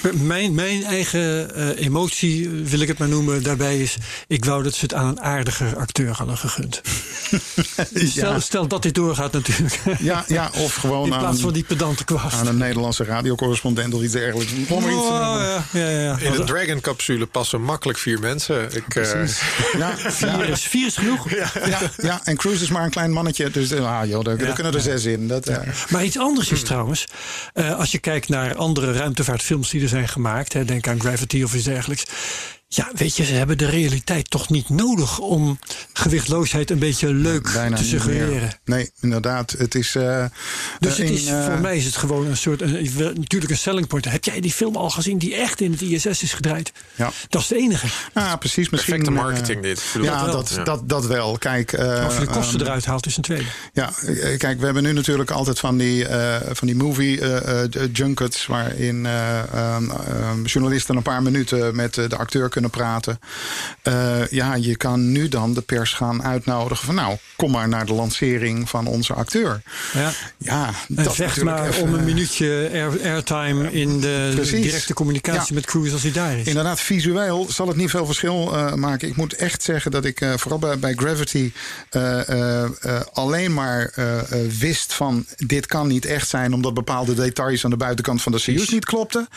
[0.00, 3.96] p- mijn, mijn eigen eh, emotie, wil ik het maar noemen, daarbij is...
[4.26, 6.80] ik wou dat ze het aan een aardiger acteur hadden gegund.
[7.94, 9.80] stel, stel dat dit doorgaat natuurlijk.
[9.98, 12.36] Ja, ja, of gewoon In plaats aan, van die pedante kwast.
[12.36, 14.52] aan een Nederlandse radiocorrespondent of iets dergelijks.
[14.68, 16.18] Om er iets te Oh, ja, ja, ja.
[16.18, 18.74] In de Dragon-capsule passen makkelijk vier mensen.
[18.76, 19.04] Ik, eh,
[19.78, 20.42] Ja, Vier ja.
[20.42, 21.30] is, vier is genoeg.
[21.30, 21.50] Ja,
[22.02, 23.50] ja, en Cruise is maar een klein mannetje.
[23.50, 25.28] Dus ah, joh, daar, kunnen er zes in.
[25.28, 27.06] Dat, eh, Maar iets anders is trouwens,
[27.52, 31.42] eh, als je kijkt naar andere ruimtevaartfilms die er zijn gemaakt, hè, denk aan Gravity
[31.42, 32.04] of iets dergelijks.
[32.70, 35.58] Ja, weet je, ze hebben de realiteit toch niet nodig om
[35.92, 38.50] gewichtloosheid een beetje leuk bijna te suggereren.
[38.64, 39.50] Nee, inderdaad.
[39.58, 39.94] Het is.
[39.94, 40.24] eh,
[40.78, 43.58] Dus eh, het is, eh, voor mij is het gewoon een soort, een, natuurlijk een
[43.58, 44.04] selling point.
[44.04, 46.72] Heb jij die film al gezien die echt in het ISS is gedraaid?
[46.94, 47.10] Ja.
[47.28, 47.86] Dat is de enige.
[48.14, 48.68] Ja, precies.
[48.68, 49.82] Misschien, Perfecte eh, marketing dit.
[50.02, 50.64] Ja, dat, Ja.
[50.64, 51.38] dat, dat wel.
[51.38, 53.44] Kijk, eh, Of je de kosten ehm, eruit haalt is een tweede.
[53.72, 53.90] Ja,
[54.38, 58.46] kijk, we hebben nu natuurlijk altijd van die, eh, van die movie eh, eh, junkets...
[58.46, 63.20] waarin eh, ehm, ehm, journalisten een paar minuten met de acteur kunnen praten.
[63.82, 66.94] Eh, ja, je kan nu dan de pers gaan uitnodigen van...
[66.94, 69.62] nou, kom maar naar de lancering van onze acteur.
[69.92, 70.10] Ja.
[70.36, 74.62] Ja, dat vecht natuurlijk maar even- om een minuutje air, airtime in de Precies.
[74.62, 75.54] directe communicatie Ja.
[75.54, 76.46] met Cruise als hij daar is.
[76.46, 79.08] Inderdaad, visueel zal het niet veel verschil eh, maken.
[79.08, 81.52] Ik moet echt zeggen dat ik eh, vooral bij, bij Gravity
[81.90, 86.74] eh, eh, eh, alleen maar eh, eh, wist van dit kan niet echt zijn, omdat
[86.74, 89.28] bepaalde details aan de buitenkant van de Soyuz niet klopten.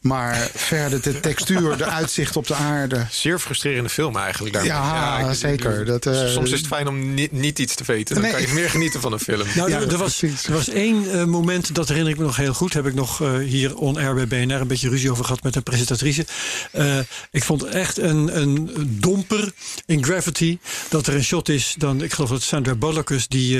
[0.00, 2.68] Maar verder de textuur, de uitzicht op de aarde.
[3.10, 4.54] Zeer frustrerende film eigenlijk.
[4.54, 4.72] daarmee.
[4.72, 5.84] Ja, ik- zeker.
[5.84, 8.14] Dat, eh, Soms is het fijn om niet, niet iets te weten.
[8.14, 8.32] Dan Nee.
[8.32, 9.46] kan je meer genieten van een film.
[9.54, 12.54] Nou, Ja, er, was, er was één eh, moment, dat herinner ik me nog heel
[12.54, 12.72] goed.
[12.72, 15.62] Heb ik nog eh, hier on-air bij BNR een beetje ruzie over gehad met een
[15.62, 16.26] presentatrice.
[16.72, 16.98] Eh,
[17.30, 19.52] ik vond echt een, een domper
[19.86, 20.58] in Gravity.
[20.88, 23.58] Dat er een shot is, dan, ik geloof dat Sandra Bullock is, die,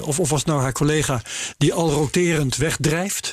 [0.00, 1.22] of, of was nou haar collega,
[1.58, 3.32] die al roterend wegdrijft.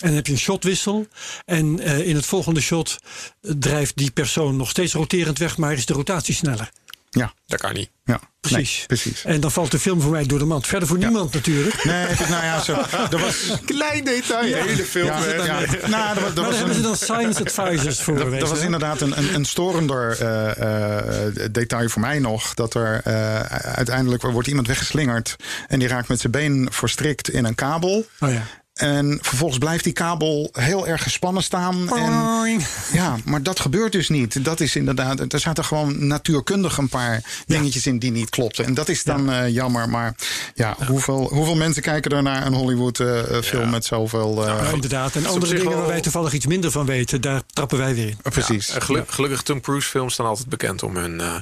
[0.00, 1.06] En dan heb je een shotwissel.
[1.44, 2.98] En eh, in het volgende shot
[3.40, 6.70] drijft die persoon nog steeds roterend weg, maar is de rotatie sneller.
[7.10, 7.90] Ja, Dat kan niet.
[8.04, 8.20] ja.
[8.40, 8.76] Precies.
[8.76, 9.24] Nee, precies.
[9.24, 10.66] En dan valt de film voor mij door de mand.
[10.66, 11.84] Verder voor niemand natuurlijk.
[11.84, 12.72] Nee, nou ja, zo.
[13.10, 13.36] Er was.
[13.64, 14.54] Klein detail.
[14.54, 15.06] Hele film.
[15.06, 18.00] Ja, ja, nou, er was, er Maar daar was hebben een- ze dan science advisors
[18.02, 18.16] voor.
[18.30, 22.54] Dat, dat was inderdaad een, een, een storender eh, eh, detail voor mij nog.
[22.54, 23.40] Dat er eh,
[23.74, 25.36] uiteindelijk wordt iemand weggeslingerd.
[25.68, 28.06] En die raakt met zijn been verstrikt in een kabel.
[28.20, 28.42] Oh ja.
[28.78, 31.88] En vervolgens blijft die kabel heel erg gespannen staan.
[31.96, 32.60] En,
[32.92, 34.44] ja, maar dat gebeurt dus niet.
[34.44, 35.32] Dat is inderdaad.
[35.32, 38.64] Er zaten gewoon natuurkundig een paar dingetjes in die niet klopten.
[38.64, 39.88] En dat is dan eh, jammer.
[39.88, 40.14] Maar
[40.54, 44.46] ja, hoeveel, hoeveel mensen kijken er naar een Hollywood-film met zoveel.
[44.46, 45.14] eh, Ja, inderdaad.
[45.14, 48.08] En andere dingen wel- waar wij toevallig iets minder van weten, daar trappen wij weer
[48.08, 48.16] in.
[48.22, 48.68] precies.
[48.78, 51.34] Geluk- Gelukkig Tom Cruise films staan altijd bekend om hun eh,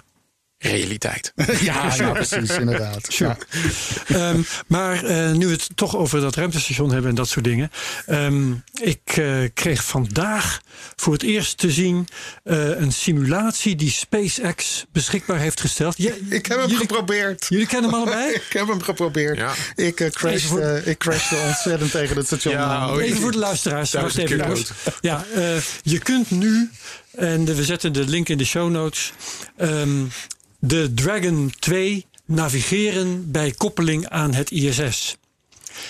[0.67, 1.33] realiteit.
[1.61, 3.15] ja, ja, precies, inderdaad.
[3.17, 3.37] Ja.
[4.07, 7.71] Ehm, maar eh, nu we het toch over dat ruimtestation hebben en dat soort dingen.
[8.07, 8.53] Ehm,
[8.83, 10.61] ik eh, kreeg vandaag
[10.97, 12.09] voor het eerst te zien
[12.45, 15.95] eh, een simulatie die SpaceX beschikbaar heeft gesteld.
[15.99, 17.47] Ja, Ik heb hem jullie, geprobeerd.
[17.49, 18.33] Jullie kennen hem allebei?
[18.47, 19.37] Ik heb hem geprobeerd.
[19.39, 19.53] Ja.
[19.75, 22.55] Ik, eh, crashte, voor- eh, ik crashte ontzettend tegen het station.
[22.55, 23.95] Ja, oh, Even voor de luisteraars.
[23.95, 24.65] Even.
[25.01, 26.71] Ja, eh, je kunt nu,
[27.17, 29.13] en we zetten de link in de show notes,
[29.57, 30.05] ehm,
[30.59, 35.17] de Dragon 2 navigeren bij koppeling aan het ISS.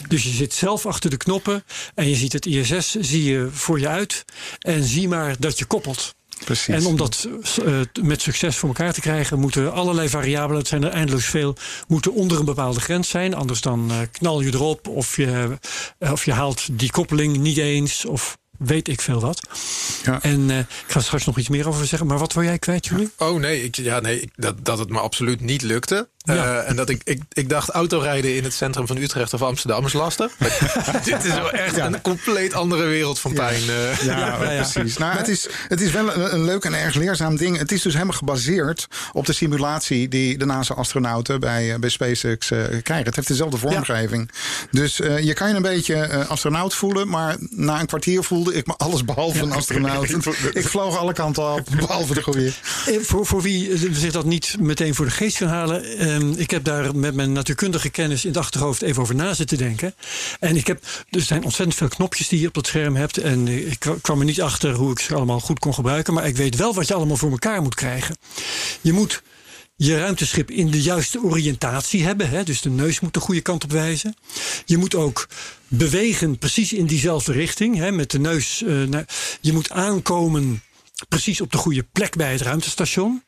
[0.09, 1.65] Dus je zit zelf achter de knoppen
[1.95, 4.25] en je ziet het ISS zie je voor je uit
[4.59, 6.15] en zie maar dat je koppelt.
[6.45, 6.75] Precies.
[6.75, 7.29] En om dat
[7.65, 11.57] eh, met succes voor elkaar te krijgen, moeten allerlei variabelen, het zijn er eindeloos veel,
[11.89, 13.35] moeten onder een bepaalde grens zijn.
[13.35, 15.59] Anders dan eh, knal je erop of je,
[15.99, 19.41] eh, of je haalt die koppeling niet eens of weet ik veel wat.
[20.05, 20.23] Ja.
[20.23, 22.09] En eh, ik ga straks nog iets meer over zeggen.
[22.09, 23.11] Maar wat wil jij kwijt, Julie?
[23.19, 26.09] Oh nee, ik, ja, nee ik- dat, dat het me absoluut niet lukte.
[26.35, 26.35] Ja.
[26.61, 29.85] Eh, en dat ik, ik, ik dacht autorijden in het centrum van Utrecht of Amsterdam
[29.87, 30.33] is lastig.
[31.05, 33.61] Dit is wel echt een compleet andere wereld van pijn.
[33.61, 34.03] eh.
[34.05, 34.63] Ja, Ja, ja.
[34.63, 34.97] precies.
[34.99, 37.59] Nou, het, is, het is wel een, een leuk en erg leerzaam ding.
[37.59, 42.47] Het is dus helemaal gebaseerd op de simulatie die de NASA-astronauten bij, eh, bij SpaceX
[42.83, 43.07] krijgen.
[43.07, 44.31] Het heeft dezelfde vormgeving.
[44.71, 48.55] Dus eh, je kan je een beetje eh, astronaut voelen, maar na een kwartier voelde
[48.55, 50.11] ik me alles behalve een astronaut.
[50.53, 52.53] ik vloog alle kanten op, behalve de goede.
[53.01, 55.85] Voor, voor wie zich dat niet meteen voor de geest kan halen.
[56.21, 59.59] Ehm, ik heb daar met mijn natuurkundige kennis in het achterhoofd even over na zitten
[59.59, 59.95] denken.
[60.41, 63.19] En ik heb, er zijn ontzettend veel knopjes die je op het scherm hebt.
[63.19, 66.15] En ik kwa- kwam er niet achter hoe ik ze allemaal goed kon gebruiken.
[66.15, 68.17] Maar ik weet wel wat je allemaal voor elkaar moet krijgen.
[68.81, 69.23] Je moet
[69.77, 72.29] je ruimteschip in de juiste oriëntatie hebben.
[72.31, 72.43] Hè?
[72.45, 74.17] Dus de neus moet de goede kant op wijzen.
[74.65, 75.29] Je moet ook
[75.69, 77.77] bewegen precies in diezelfde richting.
[77.77, 77.91] Hè?
[77.93, 78.63] Met de neus.
[78.63, 78.83] eh,
[79.41, 80.63] je moet aankomen
[81.09, 83.23] precies op de goede plek bij het ruimtestation.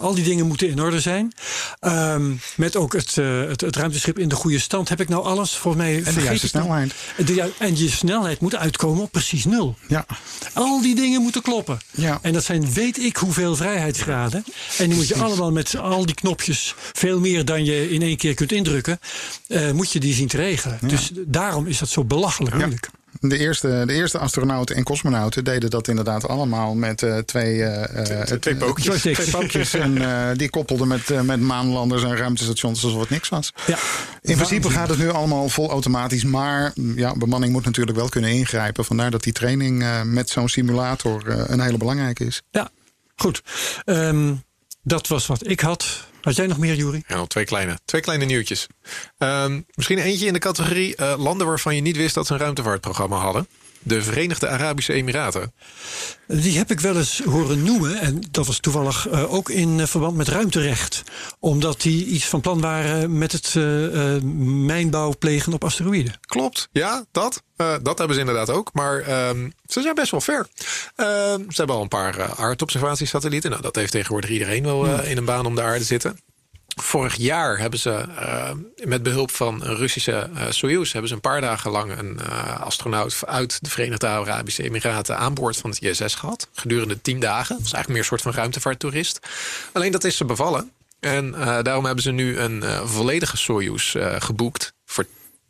[0.00, 1.32] Al die dingen moeten in orde zijn.
[1.80, 4.88] Ehm, met ook het, eh, het, het ruimteschip in de goede stand.
[4.88, 5.56] Heb ik nou alles?
[5.56, 6.92] Volgens mij En de juiste snelheid.
[7.16, 9.76] De en je snelheid moet uitkomen op precies nul.
[9.88, 10.06] Ja.
[10.52, 11.78] Al die dingen moeten kloppen.
[11.90, 12.18] Ja.
[12.22, 14.44] En dat zijn weet ik hoeveel vrijheidsgraden.
[14.78, 18.16] En die moet je allemaal met al die knopjes, veel meer dan je in één
[18.16, 19.00] keer kunt indrukken,
[19.46, 20.78] eh, moet je die zien te regelen.
[20.82, 22.90] Dus daarom is dat zo belachelijk moeilijk.
[23.28, 28.20] De eerste, de eerste astronauten en cosmonauten deden dat inderdaad allemaal met eh, twee, eh,
[28.20, 29.00] eh, twee pookjes.
[29.00, 29.74] Twee pookjes.
[29.84, 33.52] en eh, die koppelden met, met maanlanders en ruimtestations alsof het niks was.
[33.66, 33.78] Ja.
[34.20, 36.24] In principe gaat het nu allemaal vol automatisch.
[36.24, 38.84] Maar ja, bemanning moet natuurlijk wel kunnen ingrijpen.
[38.84, 42.42] Vandaar dat die training eh, met zo'n simulator eh, een hele belangrijke is.
[42.50, 42.70] Ja,
[43.16, 43.42] goed.
[43.84, 44.34] Ehm,
[44.82, 46.06] dat was wat ik had.
[46.22, 47.02] Had jij nog meer, Jury?
[47.06, 48.66] Ja, twee kleine, twee kleine nieuwtjes.
[49.18, 52.38] Ehm, misschien eentje in de categorie eh, landen waarvan je niet wist dat ze een
[52.38, 53.46] ruimtevaartprogramma hadden.
[53.82, 55.52] De Verenigde Arabische Emiraten.
[56.26, 57.98] Die heb ik wel eens horen noemen.
[57.98, 61.02] En dat was toevallig eh, ook in eh, verband met ruimterecht.
[61.38, 64.22] Omdat die iets van plan waren met het eh,
[64.66, 66.14] mijnbouw plegen op asteroïden.
[66.20, 67.42] Klopt, ja, dat.
[67.82, 68.70] Dat hebben ze inderdaad ook.
[68.72, 70.46] Maar ehm, ze zijn best wel ver.
[70.96, 73.50] Ehm, ze hebben al een paar uh, aardobservatiesatellieten.
[73.50, 76.18] Nou, dat heeft tegenwoordig iedereen wel in een baan om de aarde zitten.
[76.76, 78.50] Vorig jaar hebben ze uh,
[78.84, 80.92] met behulp van een Russische uh, Soyuz...
[80.92, 85.18] hebben ze een paar dagen lang een uh, astronaut uit de Verenigde Arabische Emiraten...
[85.18, 86.48] aan boord van het ISS gehad.
[86.52, 87.54] Gedurende tien dagen.
[87.54, 89.18] Dat was eigenlijk meer een soort van ruimtevaarttoerist.
[89.72, 90.70] Alleen dat is ze bevallen.
[91.00, 91.30] En
[91.62, 94.72] daarom hebben ze nu een volledige Soyuz geboekt...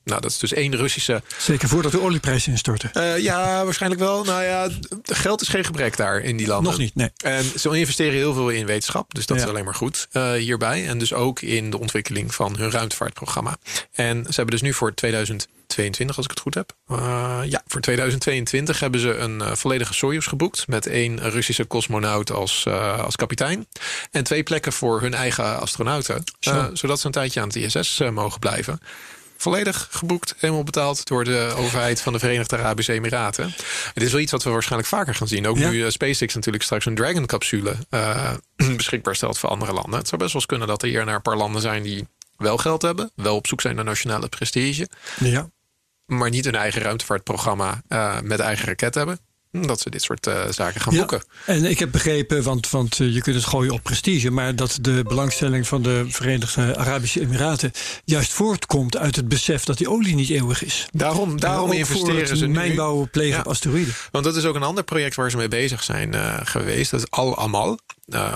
[0.05, 1.22] nou, dat is dus één Russische.
[1.38, 2.90] Zeker voordat de olieprijzen instorten.
[2.94, 4.24] Uh, ja, waarschijnlijk wel.
[4.24, 4.68] Nou ja,
[5.03, 6.70] geld is geen gebrek daar in die landen.
[6.70, 7.11] Nog niet, nee.
[7.16, 9.14] En ze investeren heel veel in wetenschap.
[9.14, 9.42] Dus dat ja.
[9.42, 10.88] is alleen maar goed uh, hierbij.
[10.88, 13.57] En dus ook in de ontwikkeling van hun ruimtevaartprogramma.
[13.92, 16.72] En ze hebben dus nu voor 2022, als ik het goed heb.
[16.88, 20.68] Uh, ja, voor 2022 hebben ze een volledige Soyuz geboekt.
[20.68, 22.66] Met één Russische cosmonaut als,
[22.98, 23.66] als kapitein.
[24.11, 26.24] En twee plekken voor hun eigen astronauten.
[26.72, 28.80] zodat ze een tijdje aan het ISS mogen blijven
[29.43, 33.55] volledig geboekt, helemaal betaald door de overheid van de Verenigde Arabische Emiraten.
[33.95, 35.47] Het is wel iets wat we waarschijnlijk vaker gaan zien.
[35.47, 35.70] Ook ja.
[35.70, 38.30] nu uh, SpaceX natuurlijk straks een Dragon-capsule uh,
[38.76, 39.99] beschikbaar stelt voor andere landen.
[39.99, 42.07] Het zou best wel eens kunnen dat er hier naar een paar landen zijn die
[42.36, 44.88] wel geld hebben, wel op zoek zijn naar nationale prestige,
[45.18, 45.51] ja.
[46.07, 49.18] maar niet een eigen ruimtevaartprogramma uh, met eigen raket hebben
[49.61, 51.24] dat ze dit soort uh, zaken gaan ja, boeken.
[51.46, 54.78] En ik heb begrepen, want, want uh, je kunt het gooien op prestige, maar dat
[54.80, 57.72] de belangstelling van de Verenigde Arabische Emiraten
[58.05, 60.86] juist voortkomt uit het besef dat die olie niet eeuwig is.
[60.90, 62.53] Daarom, daarom investeren ze nu.
[62.53, 63.38] mijnbouw plegen Ja.
[63.38, 63.94] op asteroïden.
[64.11, 66.90] Want dat is ook een ander project waar ze mee bezig zijn uh, geweest.
[66.90, 67.78] Dat is Al Amal.
[68.07, 68.32] Uh,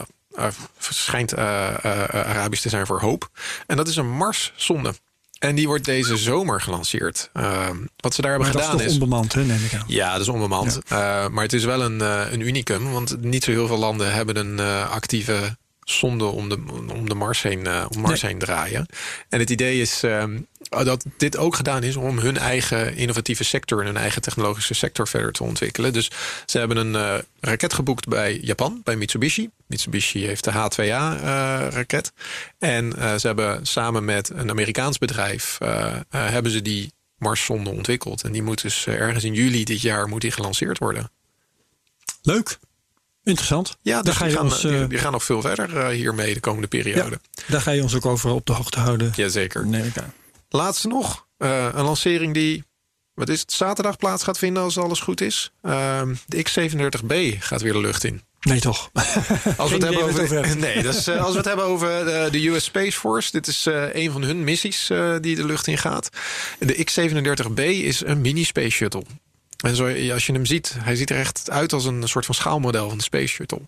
[0.79, 3.29] schijnt Arabisch te zijn voor hoop.
[3.67, 4.95] En dat is een Mars-zonde.
[5.39, 7.31] En die wordt deze zomer gelanceerd.
[7.35, 8.93] Uh, wat ze daar hebben maar gedaan dat is.
[8.93, 9.85] Toch onbemand, hè, neem ik aan.
[9.87, 10.79] Ja, dat is onbemand.
[10.89, 11.25] Ja.
[11.25, 12.93] Uh, maar het is wel een, uh, een unicum.
[12.93, 15.57] Want niet zo heel veel landen hebben een uh, actieve
[15.91, 16.59] zonde om de,
[16.93, 18.87] om de Mars heen, eh, om Mars heen draaien.
[19.29, 23.81] En het idee is ehm, dat dit ook gedaan is om hun eigen innovatieve sector
[23.81, 25.93] en hun eigen technologische sector verder te ontwikkelen.
[25.93, 26.11] Dus
[26.47, 29.51] ze hebben een eh, raket geboekt bij Japan, bij Mitsubishi.
[29.67, 32.13] Mitsubishi heeft de H2A-raket.
[32.59, 35.59] en eh, ze hebben samen met een Amerikaans bedrijf
[36.09, 38.23] hebben ze die Marszonde ontwikkeld.
[38.23, 41.11] En die moet dus ergens in juli dit jaar moet die gelanceerd worden.
[42.23, 42.59] Leuk.
[43.27, 43.77] Interessant.
[43.83, 46.35] Ja, daar dus die, gaan, ons, die, eh, die gaan nog veel verder eh, hiermee
[46.35, 47.21] de komende periode.
[47.47, 49.13] daar ga je ons ook over op de hoogte houden.
[49.15, 49.67] Jazeker.
[49.67, 49.95] Neem ik.
[50.57, 51.27] Laatste nog.
[51.39, 52.65] eh, een lancering die,
[53.15, 55.53] wat is het, zaterdag plaats gaat vinden als alles goed is.
[55.63, 58.23] Ehm, de X-37B gaat weer de lucht in.
[58.41, 58.91] Nee, toch?
[59.57, 62.29] Als we het hebben over, nee, dat is, eh, als we het hebben over de,
[62.31, 65.67] de US Space Force, dit is eh, een van hun missies eh, die de lucht
[65.67, 66.09] in gaat.
[66.59, 69.03] De X-37B is een mini space shuttle.
[69.57, 72.35] En zo, als je hem ziet, hij ziet er echt uit als een soort van
[72.35, 73.61] schaalmodel van de Space Shuttle.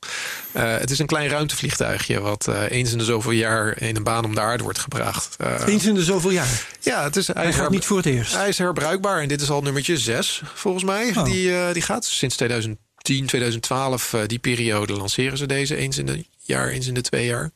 [0.53, 4.03] Eh, het is een klein ruimtevliegtuigje wat eh, eens in de zoveel jaar in een
[4.03, 5.37] baan om de aarde wordt gebracht.
[5.39, 6.67] Eh, Eens in de zoveel jaar.
[6.81, 8.35] ja, het is, hij, gaat niet voor het eerst.
[8.35, 11.13] hij is herbruikbaar en dit is al nummertje 6 volgens mij.
[11.17, 11.25] Oh.
[11.25, 16.25] Die, die gaat sinds 2010, 2012, eh, die periode lanceren ze deze eens in de
[16.49, 17.51] jaar, eens in de twee jaar.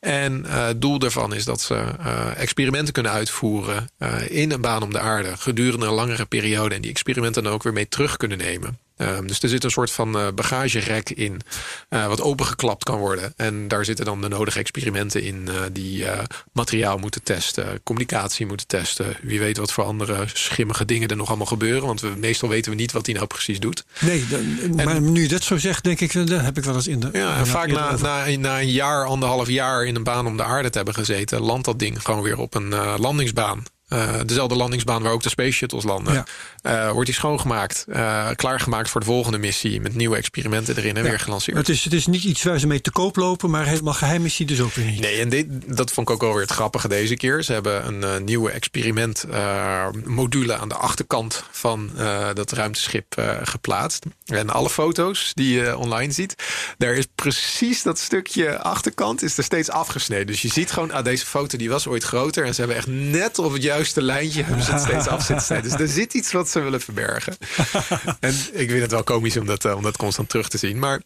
[0.00, 4.60] En eh, het doel daarvan is dat ze eh, experimenten kunnen uitvoeren eh, in een
[4.60, 7.88] baan om de aarde gedurende een langere periode en die experimenten dan ook weer mee
[7.88, 8.78] terug kunnen nemen.
[8.96, 11.40] Ehm, dus er zit een soort van eh, bagagerek in,
[11.88, 13.32] eh, wat opengeklapt kan worden.
[13.36, 16.18] En daar zitten dan de nodige experimenten in eh, die eh,
[16.52, 19.16] materiaal moeten testen, communicatie moeten testen.
[19.22, 21.86] Wie weet wat voor andere schimmige dingen er nog allemaal gebeuren.
[21.86, 23.84] Want we, meestal weten we niet wat hij nou precies doet.
[24.00, 26.86] Nee, dan- maar nu je dat zo zegt, denk ik, daar heb ik wel eens
[26.86, 27.08] in de.
[27.12, 30.42] Ja, en vaak na, na, na een jaar, anderhalf jaar in een baan om de
[30.42, 33.62] aarde te hebben gezeten, landt dat ding gewoon weer op een eh, landingsbaan.
[33.90, 36.14] Eh, dezelfde landingsbaan waar ook de Space Shuttles landen.
[36.14, 36.24] Ja.
[36.62, 39.80] Eh, wordt die schoongemaakt, eh, klaargemaakt voor de volgende missie.
[39.80, 41.56] Met nieuwe experimenten erin en weer gelanceerd.
[41.56, 44.24] Het is, het is niet iets waar ze mee te koop lopen, maar helemaal geheim
[44.24, 45.00] is die dus ook weer niet.
[45.00, 47.42] Nee, en dit, dat vond ik ook wel weer het grappige deze keer.
[47.42, 51.90] Ze hebben een nieuwe experimentmodule aan de achterkant van
[52.34, 54.04] dat ruimteschip geplaatst.
[54.26, 56.34] En alle foto's die je online ziet,
[56.78, 60.26] daar is precies dat stukje achterkant is er steeds afgesneden.
[60.26, 62.44] Dus je ziet gewoon, ah, deze foto die was ooit groter.
[62.44, 65.44] En ze hebben echt net op het juiste lijntje hebben ze het steeds af zitten
[65.44, 65.70] snijden.
[65.70, 67.36] Dus er zit iets wat ze willen verbergen.
[68.20, 70.78] en ik vind het wel komisch om dat, eh, om dat constant terug te zien.
[70.78, 71.02] Maar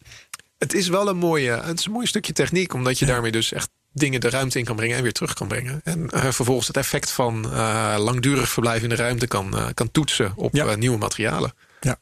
[0.57, 3.51] het is wel een mooie, het is een mooi stukje techniek, omdat je daarmee dus
[3.51, 5.81] echt dingen de ruimte in kan brengen en weer terug kan brengen.
[5.83, 10.33] En eh, vervolgens het effect van eh, langdurig verblijf in de ruimte kan, kan toetsen
[10.35, 10.75] op Ja.
[10.75, 11.53] nieuwe materialen.
[11.81, 11.99] Ja.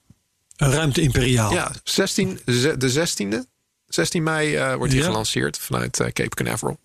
[0.57, 1.53] Een ruimte imperiaal.
[1.53, 3.45] Ja, 16, ze- de 16e,
[3.85, 5.07] 16 mei wordt die Ja.
[5.07, 6.79] gelanceerd vanuit Cape Canaveral.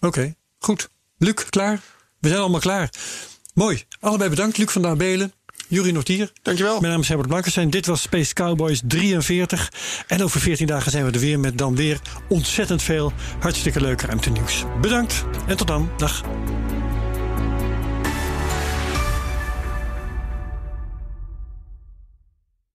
[0.00, 0.88] Oké, goed.
[1.18, 1.80] Luc, klaar?
[2.20, 2.90] We zijn allemaal klaar.
[3.54, 3.84] Mooi.
[4.00, 4.58] Allebei bedankt.
[4.58, 5.32] Luc van der Belen,
[5.68, 6.32] Jurie Nortier.
[6.42, 6.80] Dankjewel.
[6.80, 7.70] Mijn naam is Herbert Blankenstein.
[7.70, 9.72] Dit was Space Cowboys 43.
[10.06, 14.00] En over 14 dagen zijn we er weer met dan weer ontzettend veel hartstikke leuk
[14.00, 14.64] ruimtenieuws.
[14.80, 15.90] Bedankt en tot dan.
[15.96, 16.22] Dag.